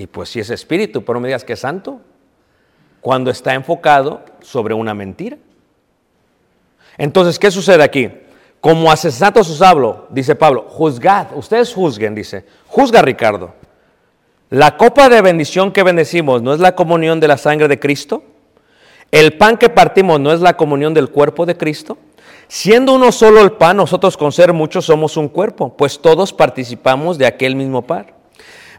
[0.00, 2.00] Y pues si es espíritu, pero no me digas que es santo,
[3.02, 5.36] cuando está enfocado sobre una mentira.
[6.96, 8.10] Entonces, ¿qué sucede aquí?
[8.62, 13.52] Como asesinatos os hablo, dice Pablo, juzgad, ustedes juzguen, dice, juzga Ricardo.
[14.48, 18.22] La copa de bendición que bendecimos no es la comunión de la sangre de Cristo.
[19.10, 21.98] El pan que partimos no es la comunión del cuerpo de Cristo.
[22.48, 27.18] Siendo uno solo el pan, nosotros con ser muchos somos un cuerpo, pues todos participamos
[27.18, 28.19] de aquel mismo pan.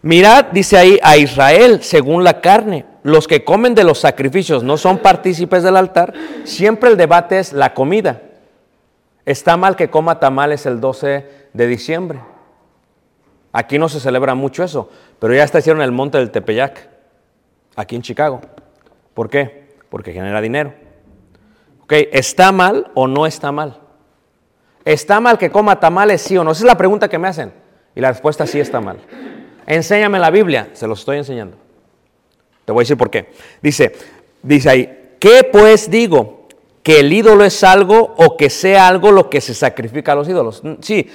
[0.02, 2.86] Mirad, dice ahí, a Israel según la carne.
[3.04, 6.14] Los que comen de los sacrificios no son partícipes del altar.
[6.44, 8.22] Siempre el debate es la comida.
[9.26, 12.20] Está mal que coma tamales el 12 de diciembre.
[13.52, 14.90] Aquí no se celebra mucho eso,
[15.20, 16.88] pero ya está hicieron el monte del Tepeyac,
[17.76, 18.42] aquí en Chicago.
[19.14, 19.76] ¿Por qué?
[19.90, 20.74] Porque genera dinero.
[21.84, 23.80] Ok, ¿está mal o no está mal?
[24.86, 26.52] ¿Está mal que coma tamales, sí o no?
[26.52, 27.52] Esa es la pregunta que me hacen.
[27.94, 29.00] Y la respuesta sí está mal.
[29.66, 30.70] Enséñame la Biblia.
[30.74, 31.58] Se los estoy enseñando.
[32.66, 33.32] Te voy a decir por qué.
[33.62, 33.94] Dice,
[34.42, 36.48] dice ahí, ¿qué pues digo?
[36.84, 40.28] ¿Que el ídolo es algo o que sea algo lo que se sacrifica a los
[40.28, 40.64] ídolos?
[40.64, 41.10] Mm, Sí,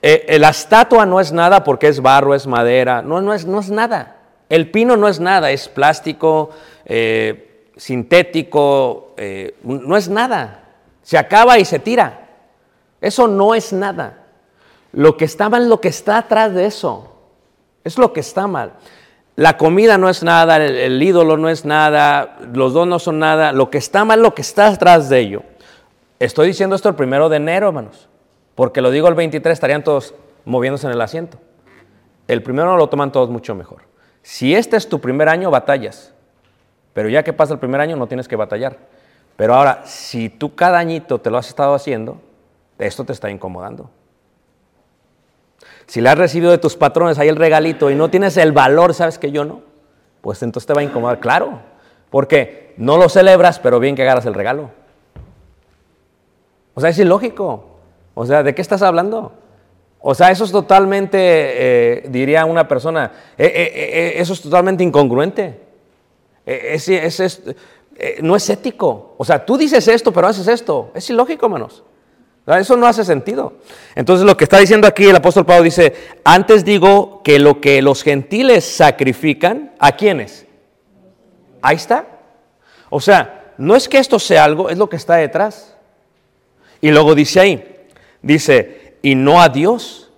[0.00, 3.02] eh, eh, la estatua no es nada porque es barro, es madera.
[3.02, 4.16] No, es, nada.
[4.48, 6.50] El pino no es nada, es plástico,
[6.84, 9.14] eh, sintético,
[9.62, 10.64] no es nada.
[11.02, 12.28] Se acaba y se tira.
[13.00, 14.24] Eso no es nada.
[14.92, 17.17] Lo que está mal es lo que está atrás de eso.
[17.88, 18.74] Es lo que está mal.
[19.34, 23.52] La comida no es nada, el, ídolo no es nada, los dos no son nada.
[23.52, 25.42] Lo que está mal lo que está atrás de ello.
[26.18, 28.08] Estoy diciendo esto el primero de enero, hermanos.
[28.54, 30.14] Porque lo digo el 23, estarían todos
[30.44, 31.38] moviéndose en el asiento.
[32.26, 33.82] El primero lo toman todos mucho mejor.
[34.22, 36.12] Si este es tu primer año, batallas.
[36.92, 38.76] Pero ya que pasa el primer año, no tienes que batallar.
[39.36, 42.20] Pero ahora, si tú cada añito te lo has estado haciendo,
[42.78, 43.88] esto te está incomodando.
[45.88, 48.94] Si le has recibido de tus patrones ahí el regalito y no tienes el valor,
[48.94, 49.62] sabes que yo no,
[50.20, 51.18] pues entonces te va a incomodar.
[51.18, 51.58] Claro,
[52.10, 54.70] porque no lo celebras, pero bien que agarras el regalo.
[56.74, 57.64] O sea, es ilógico.
[58.14, 59.32] O sea, ¿de qué estás hablando?
[60.00, 65.58] O sea, eso es totalmente, eh, diría una persona, eh, eh, eso es totalmente incongruente.
[66.46, 66.88] Eh, es-
[67.20, 67.42] es-
[68.22, 69.14] no es ético.
[69.18, 70.90] O sea, tú dices esto, pero haces esto.
[70.94, 71.82] Es ilógico, hermanos.
[72.56, 73.54] Eso no hace sentido.
[73.94, 75.94] Entonces lo que está diciendo aquí el apóstol Pablo dice,
[76.24, 80.46] antes digo que lo que los gentiles sacrifican, ¿a quiénes?
[81.60, 82.06] Ahí está.
[82.88, 85.76] O sea, no es que esto sea algo, es lo que está detrás.
[86.80, 87.86] Y luego dice ahí,
[88.22, 90.10] dice, y no a Dios.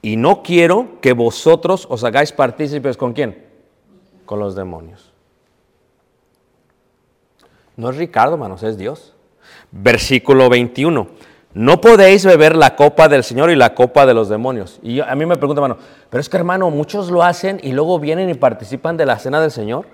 [0.00, 3.46] Y no quiero que vosotros os hagáis partícipes con quién?
[4.26, 5.12] Con los demonios.
[7.76, 9.13] No es Ricardo, hermanos, es Dios.
[9.76, 11.08] Versículo 21.
[11.54, 14.78] No podéis beber la copa del Señor y la copa de los demonios.
[14.82, 17.98] Y a mí me pregunta, hermano, pero es que hermano, muchos lo hacen y luego
[17.98, 19.86] vienen y participan de la cena del Señor.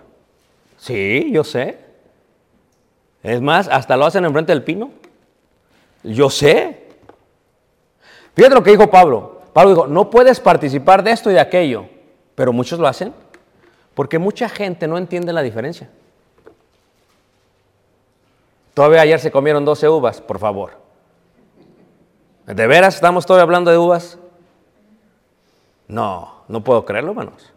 [0.77, 1.79] Sí, yo sé.
[3.23, 4.91] Es más, hasta lo hacen enfrente del pino.
[6.03, 6.89] Yo sé.
[8.35, 9.41] Fíjate lo que dijo Pablo.
[9.53, 11.87] Pablo dijo, no puedes participar de esto y de aquello,
[12.35, 13.13] pero muchos lo hacen
[13.95, 15.91] porque mucha gente no entiende la diferencia.
[18.75, 20.73] Todavía ayer se comieron 12 uvas, por favor.
[22.47, 24.19] ¿De veras estamos todavía hablando de uvas?
[25.89, 27.53] No, no puedo creerlo, hermanos.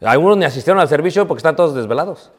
[0.00, 2.30] Algunos ni asistieron al servicio porque están todos desvelados.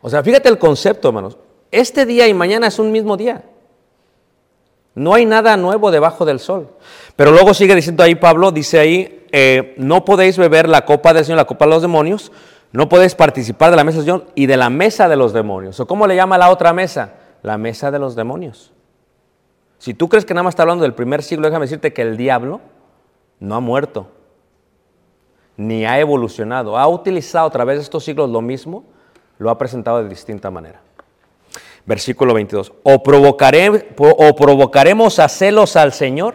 [0.00, 1.36] O sea, fíjate el concepto, hermanos.
[1.70, 3.44] Este día y mañana es un mismo día.
[4.94, 6.68] No hay nada nuevo debajo del sol.
[7.16, 11.24] Pero luego sigue diciendo ahí Pablo, dice ahí, eh, no podéis beber la copa del
[11.24, 12.32] Señor, la copa de los demonios,
[12.72, 15.80] no podéis participar de la mesa del Señor y de la mesa de los demonios.
[15.80, 17.14] ¿O cómo le llama la otra mesa?
[17.42, 18.72] La mesa de los demonios.
[19.78, 22.16] Si tú crees que nada más está hablando del primer siglo, déjame decirte que el
[22.16, 22.60] diablo
[23.40, 24.08] no ha muerto,
[25.56, 26.76] ni ha evolucionado.
[26.76, 28.84] Ha utilizado a través de estos siglos lo mismo,
[29.38, 30.80] lo ha presentado de distinta manera.
[31.86, 32.72] Versículo 22.
[32.82, 36.34] O, o provocaremos a celos al Señor.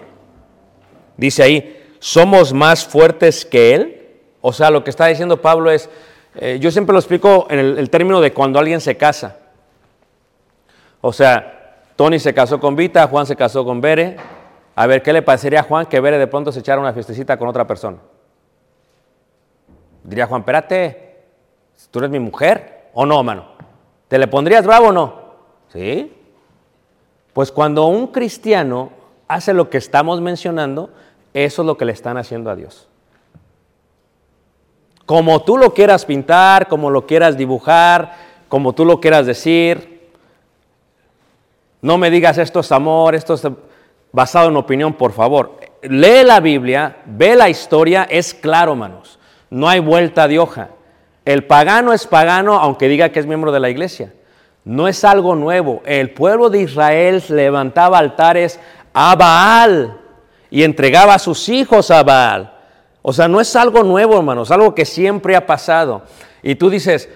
[1.18, 4.00] Dice ahí, somos más fuertes que Él.
[4.42, 5.90] O sea, lo que está diciendo Pablo es,
[6.36, 9.38] eh, yo siempre lo explico en el, el término de cuando alguien se casa.
[11.02, 14.18] O sea, Tony se casó con Vita, Juan se casó con Bere.
[14.76, 17.38] A ver, ¿qué le parecería a Juan que Bere de pronto se echara una fiestecita
[17.38, 17.98] con otra persona?
[20.04, 21.24] Diría Juan, espérate,
[21.92, 23.48] tú eres mi mujer, ¿o no, mano?
[24.08, 25.22] ¿Te le pondrías bravo o no?
[25.72, 26.14] ¿Sí?
[27.34, 28.92] Pues cuando un cristiano
[29.28, 30.90] hace lo que estamos mencionando,
[31.34, 32.88] eso es lo que le están haciendo a Dios.
[35.06, 38.16] Como tú lo quieras pintar, como lo quieras dibujar,
[38.48, 40.10] como tú lo quieras decir,
[41.82, 43.46] no me digas esto es amor, esto es
[44.14, 45.60] basado en opinión, por favor.
[45.82, 49.20] Lee la Biblia, ve la historia, es claro, manos.
[49.50, 50.70] No hay vuelta de hoja.
[51.26, 54.14] El pagano es pagano aunque diga que es miembro de la iglesia.
[54.64, 55.82] No es algo nuevo.
[55.86, 58.60] El pueblo de Israel levantaba altares
[58.94, 60.00] a Baal
[60.50, 62.53] y entregaba a sus hijos a Baal.
[63.04, 66.04] O sea, no es algo nuevo, hermanos, algo que siempre ha pasado.
[66.42, 67.10] Y tú dices,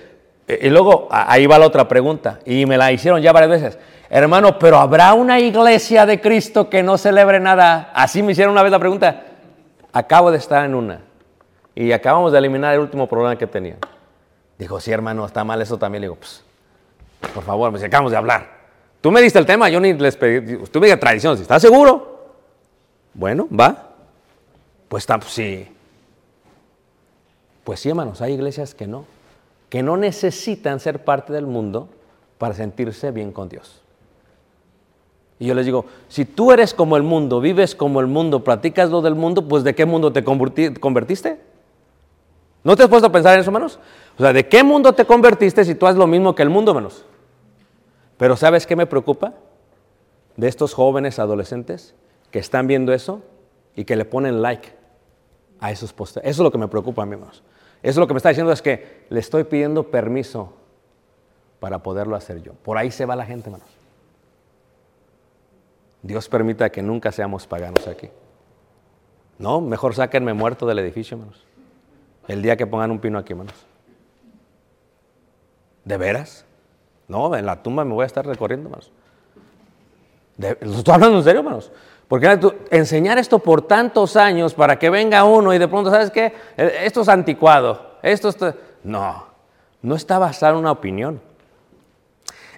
[0.48, 3.80] eh, y luego ahí va la otra pregunta, y me la hicieron ya varias veces.
[4.10, 7.92] Hermano, pero ¿habrá una iglesia de Cristo que no celebre nada?
[7.94, 9.24] Así me hicieron una vez la pregunta.
[9.94, 11.02] Acabo de estar en una.
[11.74, 13.78] Y acabamos de eliminar el último problema que tenía.
[14.58, 16.02] Dijo, sí, hermano, está mal eso también.
[16.02, 16.44] Le digo, pues,
[17.34, 18.58] por favor, pues acabamos de hablar.
[19.00, 20.58] Tú me diste el tema, yo ni les pedí.
[20.66, 22.34] Tú me digas tradición, estás seguro.
[23.14, 23.90] Bueno, va.
[24.90, 25.77] Pues está, pues, sí.
[27.68, 29.04] Pues sí, hermanos, hay iglesias que no,
[29.68, 31.90] que no necesitan ser parte del mundo
[32.38, 33.82] para sentirse bien con Dios.
[35.38, 38.90] Y yo les digo, si tú eres como el mundo, vives como el mundo, practicas
[38.90, 41.42] lo del mundo, pues ¿de qué mundo te converti- convertiste?
[42.64, 43.80] ¿No te has puesto a pensar en eso, hermanos?
[44.18, 46.72] O sea, ¿de qué mundo te convertiste si tú haces lo mismo que el mundo,
[46.72, 47.04] hermanos?
[48.16, 49.34] Pero ¿sabes qué me preocupa?
[50.38, 51.96] De estos jóvenes adolescentes
[52.32, 53.24] que están viendo eso
[53.76, 54.70] y que le ponen like
[55.60, 56.26] a esos posteos.
[56.26, 57.44] Eso es lo que me preocupa a mí, hermanos.
[57.84, 60.54] Eso lo que me está diciendo es que le estoy pidiendo permiso
[61.60, 62.54] para poderlo hacer yo.
[62.54, 63.68] Por ahí se va la gente, hermanos.
[66.02, 68.10] Dios permita que nunca seamos paganos aquí.
[69.40, 71.44] No, mejor sáquenme muerto del edificio, hermanos.
[72.28, 73.54] El día que pongan un pino aquí, hermanos.
[75.86, 76.46] ¿De veras?
[77.08, 78.92] No, en la tumba me voy a estar recorriendo, hermanos.
[80.38, 81.72] ¿Lo estoy hablando en serio, hermanos?
[82.08, 82.40] Porque
[82.72, 86.34] enseñar esto por tantos años para que venga uno y de pronto, ¿sabes qué?
[86.56, 87.98] Eh, Esto es anticuado.
[88.02, 88.56] Esto está...
[88.84, 89.26] No,
[89.82, 91.22] no está basado en una opinión.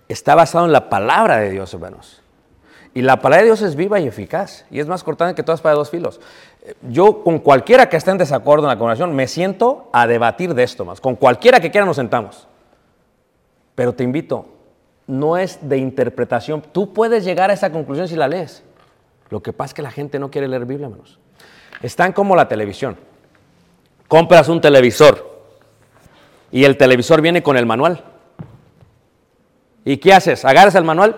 [0.08, 2.22] Está basado en la palabra de Dios, hermanos.
[2.94, 4.66] Y la palabra de Dios es viva y eficaz.
[4.70, 6.20] Y es más cortante que todas para dos filos.
[6.64, 10.54] Eh, Yo con cualquiera que esté en desacuerdo en la congregación, me siento a debatir
[10.54, 11.02] de esto más.
[11.02, 12.48] Con cualquiera que quiera nos sentamos.
[13.74, 14.46] Pero te invito,
[15.08, 16.62] no es de interpretación.
[16.72, 18.64] Tú puedes llegar a esa conclusión si la lees.
[19.30, 21.20] Lo que pasa es que la gente no quiere leer Biblia, hermanos.
[21.82, 22.98] Están como la televisión.
[24.08, 25.30] Compras un televisor
[26.52, 28.04] y el televisor viene con el manual.
[29.86, 30.46] ¿Y qué haces?
[30.46, 31.16] Agarras el manual,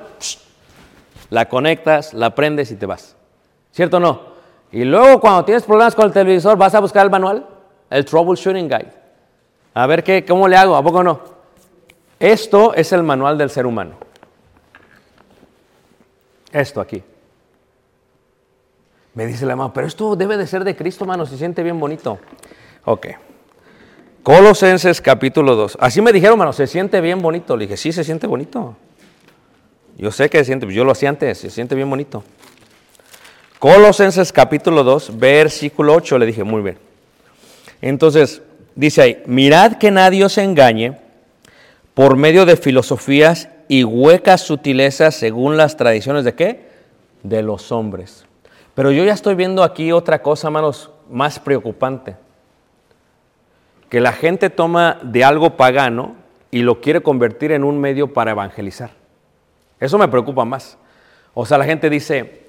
[1.30, 3.16] la conectas, la prendes y te vas.
[3.72, 4.32] ¿Cierto o no?
[4.72, 7.48] Y luego cuando tienes problemas con el televisor, vas a buscar el manual,
[7.90, 8.94] el Troubleshooting Guide.
[9.74, 11.22] A ver qué, cómo le hago, ¿a poco no?
[12.20, 13.96] Esto es el manual del ser humano.
[16.52, 17.02] Esto aquí.
[19.14, 21.80] Me dice la mamá, pero esto debe de ser de Cristo, hermano, se siente bien
[21.80, 22.20] bonito.
[22.86, 23.08] Ok.
[24.24, 25.78] Colosenses capítulo 2.
[25.82, 27.58] Así me dijeron, hermano, se siente bien bonito.
[27.58, 28.76] Le dije, sí, se siente bonito.
[29.98, 32.24] Yo sé que se siente, yo lo hacía antes, se siente bien bonito.
[33.60, 36.78] Colosenses capítulo 2, versículo 8, le dije, muy bien.
[37.82, 38.42] Entonces,
[38.76, 40.98] dice ahí, mirad que nadie os engañe
[41.94, 46.70] por medio de filosofías y huecas sutilezas según las tradiciones de qué?
[47.24, 48.26] De los hombres.
[48.76, 52.16] Pero yo ya estoy viendo aquí otra cosa, hermanos, más preocupante.
[53.90, 56.16] Que la gente toma de algo pagano
[56.50, 58.92] y lo quiere convertir en un medio para evangelizar.
[59.80, 60.78] Eso me preocupa más.
[61.34, 62.46] O sea, la gente dice,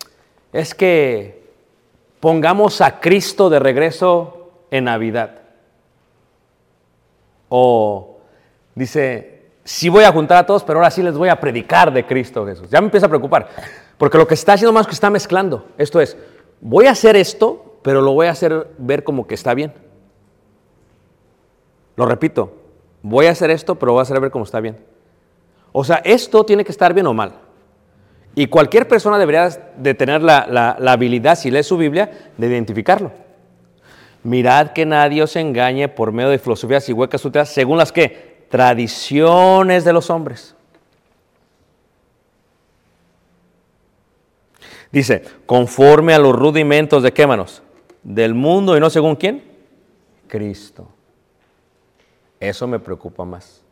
[0.52, 1.42] es que
[2.20, 5.40] pongamos a Cristo de regreso en Navidad.
[7.48, 8.18] O
[8.74, 9.31] dice,
[9.64, 12.46] sí voy a juntar a todos, pero ahora sí les voy a predicar de Cristo
[12.46, 12.68] Jesús.
[12.70, 13.48] Ya me empieza a preocupar.
[13.98, 15.66] Porque lo que está haciendo más que está mezclando.
[15.78, 16.16] Esto es,
[16.60, 19.72] voy a hacer esto, pero lo voy a hacer ver como que está bien.
[21.96, 22.54] Lo repito,
[23.02, 24.78] voy a hacer esto, pero voy a hacer ver cómo está bien.
[25.72, 27.32] O sea, esto tiene que estar bien o mal.
[28.34, 33.12] Y cualquier persona debería de tener la, habilidad, si lee su Biblia, de identificarlo.
[34.22, 38.31] Mirad que nadie os engañe por medio de filosofías y huecas sutiles, según las que
[38.52, 40.54] tradiciones de los hombres.
[44.90, 47.62] Dice, conforme a los rudimentos de qué manos?
[48.02, 49.42] Del mundo y no según quién?
[50.28, 50.86] Cristo.
[52.38, 53.62] Eso me preocupa más.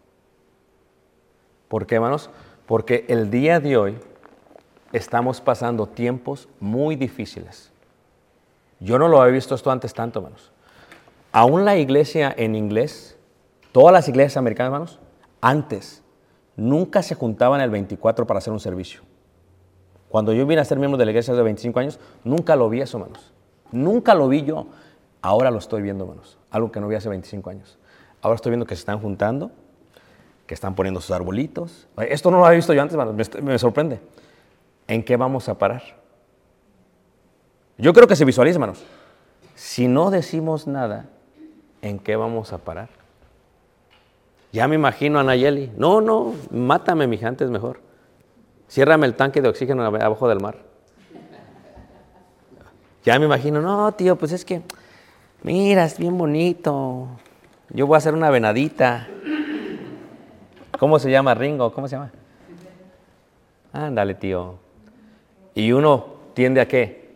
[1.68, 2.30] ¿Por qué, hermanos?
[2.64, 3.98] Porque el día de hoy
[4.94, 7.70] estamos pasando tiempos muy difíciles.
[8.78, 10.50] Yo no lo había visto esto antes tanto, hermanos.
[11.32, 13.18] Aún la iglesia en inglés,
[13.72, 14.98] todas las iglesias americanas, hermanos,
[15.40, 16.02] antes
[16.56, 19.02] nunca se juntaban el 24 para hacer un servicio.
[20.08, 22.80] Cuando yo vine a ser miembro de la iglesia de 25 años, nunca lo vi
[22.80, 23.32] eso, hermanos.
[23.70, 24.66] Nunca lo vi yo.
[25.22, 26.36] Ahora lo estoy viendo, hermanos.
[26.50, 27.78] Algo que no vi hace 25 años.
[28.20, 29.52] Ahora estoy viendo que se están juntando,
[30.46, 31.86] que están poniendo sus arbolitos.
[32.08, 33.14] Esto no lo había visto yo antes, hermanos.
[33.14, 34.00] Me, me sorprende.
[34.88, 35.82] ¿En qué vamos a parar?
[37.78, 38.82] Yo creo que se visualiza, hermanos.
[39.54, 41.06] Si no decimos nada,
[41.82, 42.99] ¿en qué vamos a parar?
[44.52, 45.72] Ya me imagino a Nayeli.
[45.76, 47.80] No, no, mátame, mija, antes mejor.
[48.68, 50.58] Ciérrame el tanque de oxígeno ab- abajo del mar.
[53.04, 54.62] Ya me imagino, no, tío, pues es que,
[55.42, 57.08] mira, es bien bonito.
[57.70, 59.08] Yo voy a hacer una venadita.
[60.78, 61.72] ¿Cómo se llama Ringo?
[61.72, 62.10] ¿Cómo se llama?
[63.72, 64.58] Ándale, tío.
[65.54, 67.10] Y uno tiende a qué?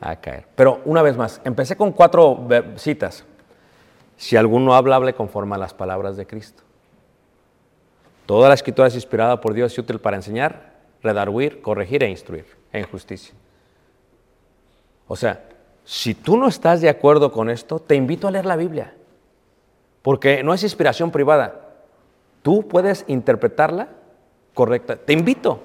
[0.00, 0.46] A caer.
[0.54, 2.46] Pero una vez más, empecé con cuatro
[2.76, 3.24] citas.
[4.16, 6.62] Si alguno habla, hable conforme a las palabras de Cristo.
[8.24, 12.46] Toda la escritura es inspirada por Dios y útil para enseñar, redarguir, corregir e instruir
[12.72, 13.34] en justicia.
[15.06, 15.48] O sea,
[15.84, 18.94] si tú no estás de acuerdo con esto, te invito a leer la Biblia.
[20.02, 21.60] Porque no es inspiración privada.
[22.42, 23.88] Tú puedes interpretarla
[24.54, 24.96] correcta.
[24.96, 25.60] Te invito.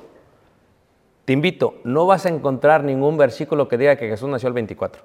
[1.26, 5.04] Te invito, no vas a encontrar ningún versículo que diga que Jesús nació el 24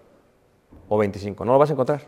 [0.88, 2.00] o 25, no lo vas a encontrar.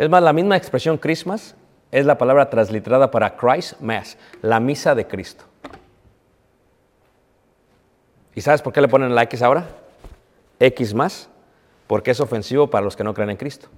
[0.00, 1.54] Es más, la misma expresión Christmas
[1.92, 5.44] es la palabra transliterada para Christ Mass, la misa de Cristo.
[8.34, 9.66] ¿Y sabes por qué le ponen la X ahora?
[10.58, 11.28] X más,
[11.86, 13.68] porque es ofensivo para los que no creen en Cristo.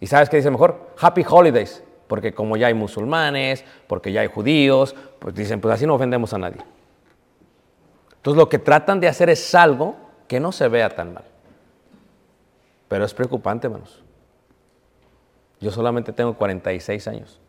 [0.00, 0.90] ¿Y sabes qué dice mejor?
[1.00, 5.86] Happy Holidays, porque como ya hay musulmanes, porque ya hay judíos, pues dicen, pues así
[5.86, 6.64] no ofendemos a nadie.
[8.16, 9.94] Entonces lo que tratan de hacer es algo
[10.26, 11.33] que no se vea tan mal.
[12.94, 14.04] Pero es preocupante, hermanos.
[15.58, 17.40] Yo solamente tengo 46 años.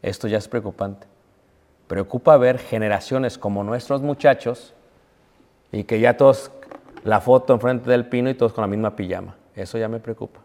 [0.00, 1.06] Esto ya es preocupante.
[1.88, 4.72] Preocupa ver generaciones como nuestros muchachos
[5.72, 6.50] y que ya todos
[7.02, 9.36] la foto enfrente del pino y todos con la misma pijama.
[9.54, 10.40] Eso ya me preocupa.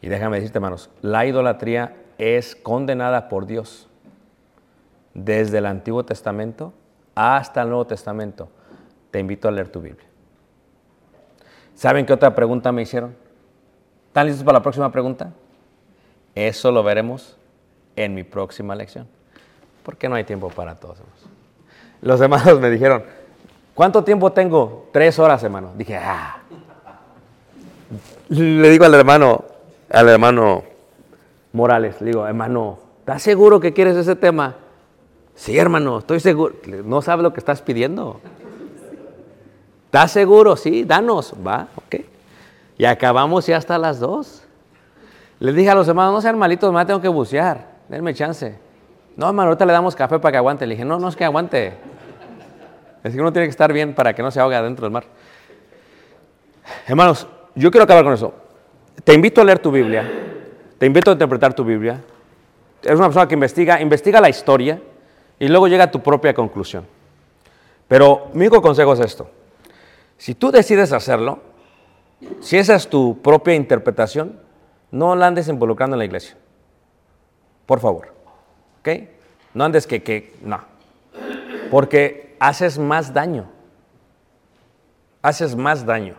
[0.00, 3.88] Y déjame decirte, hermanos, la idolatría es condenada por Dios
[5.12, 6.72] desde el Antiguo Testamento
[7.16, 8.48] hasta el Nuevo Testamento.
[9.10, 10.05] Te invito a leer tu Biblia.
[11.76, 13.14] ¿Saben qué otra pregunta me hicieron?
[14.08, 15.30] ¿Están listos para la próxima pregunta?
[16.34, 17.36] Eso lo veremos
[17.94, 19.06] en mi próxima lección.
[19.82, 20.98] Porque no hay tiempo para todos.
[22.00, 23.04] Los hermanos me dijeron,
[23.74, 24.88] ¿cuánto tiempo tengo?
[24.90, 25.72] Tres horas, hermano.
[25.76, 26.38] Dije, ah.
[28.30, 29.44] Le digo al hermano,
[29.90, 30.64] al hermano
[31.52, 34.56] Morales, le digo, hermano, ¿estás seguro que quieres ese tema?
[35.34, 36.54] Sí, hermano, estoy seguro.
[36.84, 38.20] No sabes lo que estás pidiendo.
[39.86, 40.56] ¿Estás seguro?
[40.56, 41.34] Sí, danos.
[41.46, 41.96] Va, ok.
[42.78, 44.42] Y acabamos ya hasta las dos.
[45.38, 47.66] Les dije a los hermanos, no sean malitos, me tengo que bucear.
[47.88, 48.58] Denme chance.
[49.16, 50.66] No, hermano, ahorita le damos café para que aguante.
[50.66, 51.74] Le dije, no, no es que aguante.
[53.02, 55.04] Es que uno tiene que estar bien para que no se ahogue adentro del mar.
[56.86, 58.34] Hermanos, yo quiero acabar con eso.
[59.04, 60.10] Te invito a leer tu Biblia.
[60.78, 62.02] Te invito a interpretar tu Biblia.
[62.82, 64.80] Eres una persona que investiga, investiga la historia
[65.38, 66.86] y luego llega a tu propia conclusión.
[67.88, 69.30] Pero mi único consejo es esto.
[70.18, 71.40] Si tú decides hacerlo,
[72.40, 74.38] si esa es tu propia interpretación,
[74.90, 76.36] no la andes involucrando en la iglesia.
[77.66, 78.14] Por favor.
[78.80, 78.88] ¿Ok?
[79.54, 80.60] No andes que, que, no.
[81.70, 83.46] Porque haces más daño.
[85.22, 86.14] Haces más daño.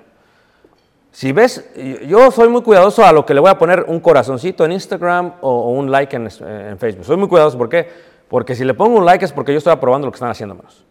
[1.11, 1.67] Si ves,
[2.05, 5.33] yo soy muy cuidadoso a lo que le voy a poner un corazoncito en Instagram
[5.41, 7.05] o, un like en, en, Facebook.
[7.05, 7.57] Soy muy cuidadoso.
[7.57, 7.87] ¿Por qué?
[8.27, 10.53] Porque si le pongo un like es porque yo estoy aprobando lo que están haciendo,
[10.53, 10.85] hermanos.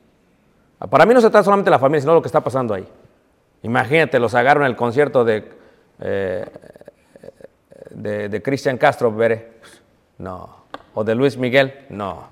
[0.79, 2.87] Para mí no se trata solamente de la familia, sino lo que está pasando ahí.
[3.63, 5.51] Imagínate, los agarro en el concierto de,
[6.01, 6.47] eh,
[7.91, 9.61] de, de Cristian Castro, veré.
[10.19, 10.65] No.
[10.95, 12.29] O de Luis Miguel, no.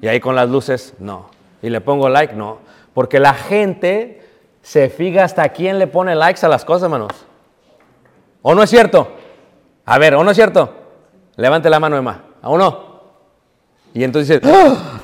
[0.00, 1.30] Y ahí con las luces, no.
[1.62, 2.58] Y le pongo like, no.
[2.94, 4.22] Porque la gente
[4.62, 7.12] se fija hasta quién le pone likes a las cosas, hermanos.
[8.42, 9.08] ¿O no es cierto?
[9.84, 10.74] A ver, ¿o no es cierto?
[11.36, 12.24] Levante la mano, Emma.
[12.42, 12.90] ¿A uno?
[13.92, 15.00] Y entonces ¡Ah!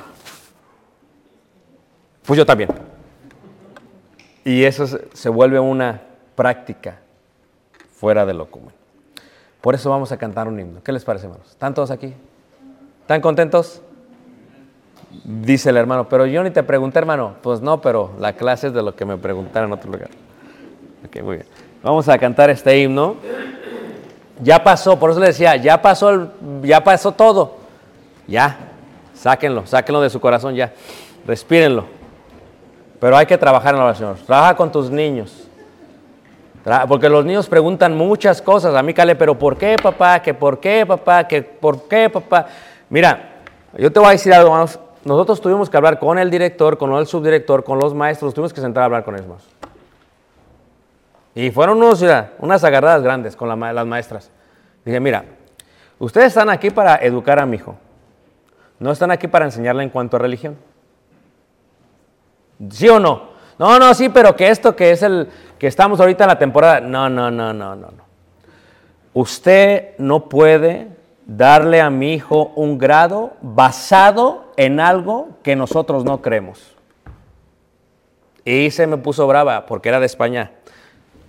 [2.27, 2.69] Pues yo también.
[4.43, 6.01] Y eso se, vuelve una
[6.35, 6.99] práctica
[7.99, 8.71] fuera de lo común.
[9.61, 10.83] Por eso vamos a cantar un himno.
[10.83, 11.49] ¿Qué les parece, hermanos?
[11.49, 12.13] ¿Están todos aquí?
[13.01, 13.81] ¿Están contentos?
[15.23, 17.35] Dice el hermano, pero yo ni te pregunté, hermano.
[17.41, 20.09] Pues no, pero la clase es de lo que me preguntaron en otro lugar.
[21.05, 21.47] Ok, muy bien.
[21.81, 23.15] Vamos a cantar este himno.
[24.43, 26.29] Ya pasó, por eso le decía, ya pasó, el-
[26.61, 27.55] ya pasó todo.
[28.27, 28.57] Ya,
[29.13, 30.73] sáquenlo, sáquenlo de su corazón ya.
[31.25, 31.85] Respírenlo.
[32.99, 34.15] Pero hay que trabajar en la oración.
[34.25, 35.47] Trabaja con tus niños.
[36.87, 38.75] Porque los niños preguntan muchas cosas.
[38.75, 40.21] A mí, Cale, pero ¿por qué, papá?
[40.21, 41.25] ¿Que por qué, papá?
[41.25, 42.47] ¿Que por qué, papá?
[42.89, 43.35] Mira,
[43.77, 44.79] yo te voy a decir algo, hermanos.
[45.05, 48.33] Nosotros tuvimos que hablar con el director, con el subdirector, con los maestros.
[48.33, 49.47] Tuvimos que sentar a hablar con ellos.
[51.33, 52.03] Y fueron unos,
[52.39, 54.31] unas agarradas grandes con la las maestras.
[54.83, 55.23] Dije, mira,
[55.99, 57.77] ustedes están aquí para educar a mi hijo.
[58.79, 60.57] No están aquí para enseñarle en cuanto a religión.
[62.69, 63.37] ¿Sí o no?
[63.59, 66.79] No, no, sí, pero que esto que es el que estamos ahorita en la temporada.
[66.79, 68.07] No, no, no, no, no, no.
[69.13, 70.87] Usted no puede
[71.25, 76.75] darle a mi hijo un grado basado en algo que nosotros no creemos.
[78.45, 80.51] Y se me puso brava porque era de España.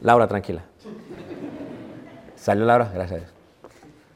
[0.02, 0.62] Laura, tranquila.
[2.36, 3.22] Salió Laura, gracias.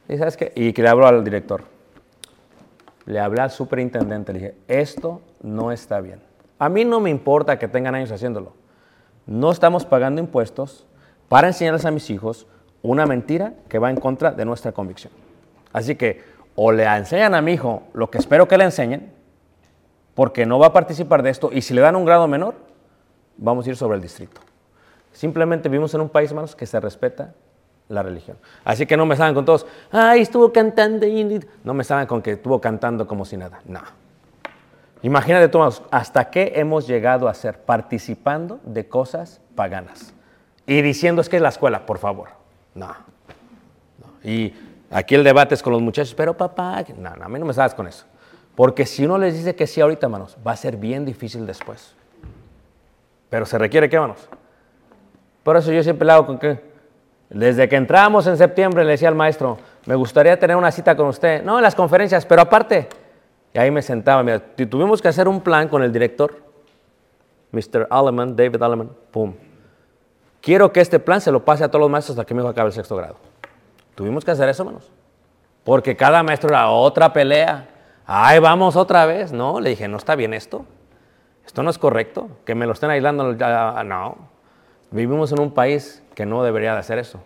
[0.09, 0.53] ¿Y sabes qué?
[0.55, 1.65] Y le hablo al director.
[3.07, 6.21] Le hablé al superintendente, le dije, esto no está bien.
[6.63, 8.53] A mí no me importa que tengan años haciéndolo.
[9.27, 10.87] No estamos pagando impuestos
[11.29, 12.47] para enseñarles a mis hijos
[12.83, 15.13] una mentira que va en contra de nuestra convicción.
[15.73, 16.23] Así que
[16.55, 19.13] o le enseñan a mi hijo lo que espero que le enseñen,
[20.15, 22.55] porque no va a participar de esto, y si le dan un grado menor,
[23.39, 24.41] vamos a ir sobre el distrito.
[25.11, 27.35] Simplemente vivimos en un país, hermanos, que se respeta
[27.89, 28.37] la religión.
[28.65, 31.09] Así que no me estaban con todos, ay, estuvo cantando.
[31.09, 31.45] y-".
[31.65, 33.61] No me estaban con que estuvo cantando como si nada.
[33.67, 33.81] No.
[35.03, 40.15] Imagínate, Tomás, hasta qué hemos llegado a ser participando de cosas paganas.
[40.67, 42.29] Y diciendo es que es la escuela, por favor.
[42.75, 42.95] No.
[44.23, 44.55] Y
[44.91, 47.53] aquí el debate es con los muchachos, pero papá, no, no, a mí no me
[47.53, 48.07] sabes con eso.
[48.55, 51.95] Porque si uno les dice que sí ahorita, hermanos, va a ser bien difícil después.
[53.29, 54.29] Pero se requiere que, hermanos.
[55.43, 56.63] Por eso yo siempre le hago con que,
[57.31, 61.09] desde que entramos en septiembre, le decía al maestro, me gustaría tener una cita con
[61.09, 61.43] usted.
[61.43, 62.89] No, en las conferencias, pero aparte.
[63.55, 66.35] Y ahí me sentaba, mira, tu- tuvimos que hacer un plan con el director,
[67.53, 67.87] Mr.
[67.91, 69.35] Alleman, David Alleman, pum.
[70.41, 72.49] Quiero que este plan se lo pase a todos los maestros hasta que mi hijo
[72.49, 73.17] acabe el sexto grado.
[73.95, 74.91] Tuvimos que hacer eso, hermanos.
[75.65, 77.69] Porque cada maestro era otra pelea.
[78.07, 79.33] Ay, vamos otra vez.
[79.33, 80.65] No, le dije, no está bien esto.
[81.47, 82.29] Esto no es correcto.
[82.45, 83.37] Que me lo estén aislando.
[83.45, 84.17] ah, No.
[84.91, 87.21] Vivimos en un país que no debería de hacer eso.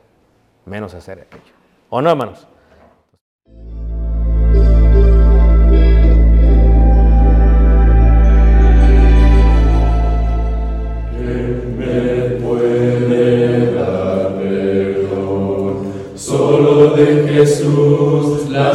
[0.66, 1.54] Menos hacer aquello.
[1.88, 2.46] ¿O no, hermanos?
[17.36, 18.74] Jesús, la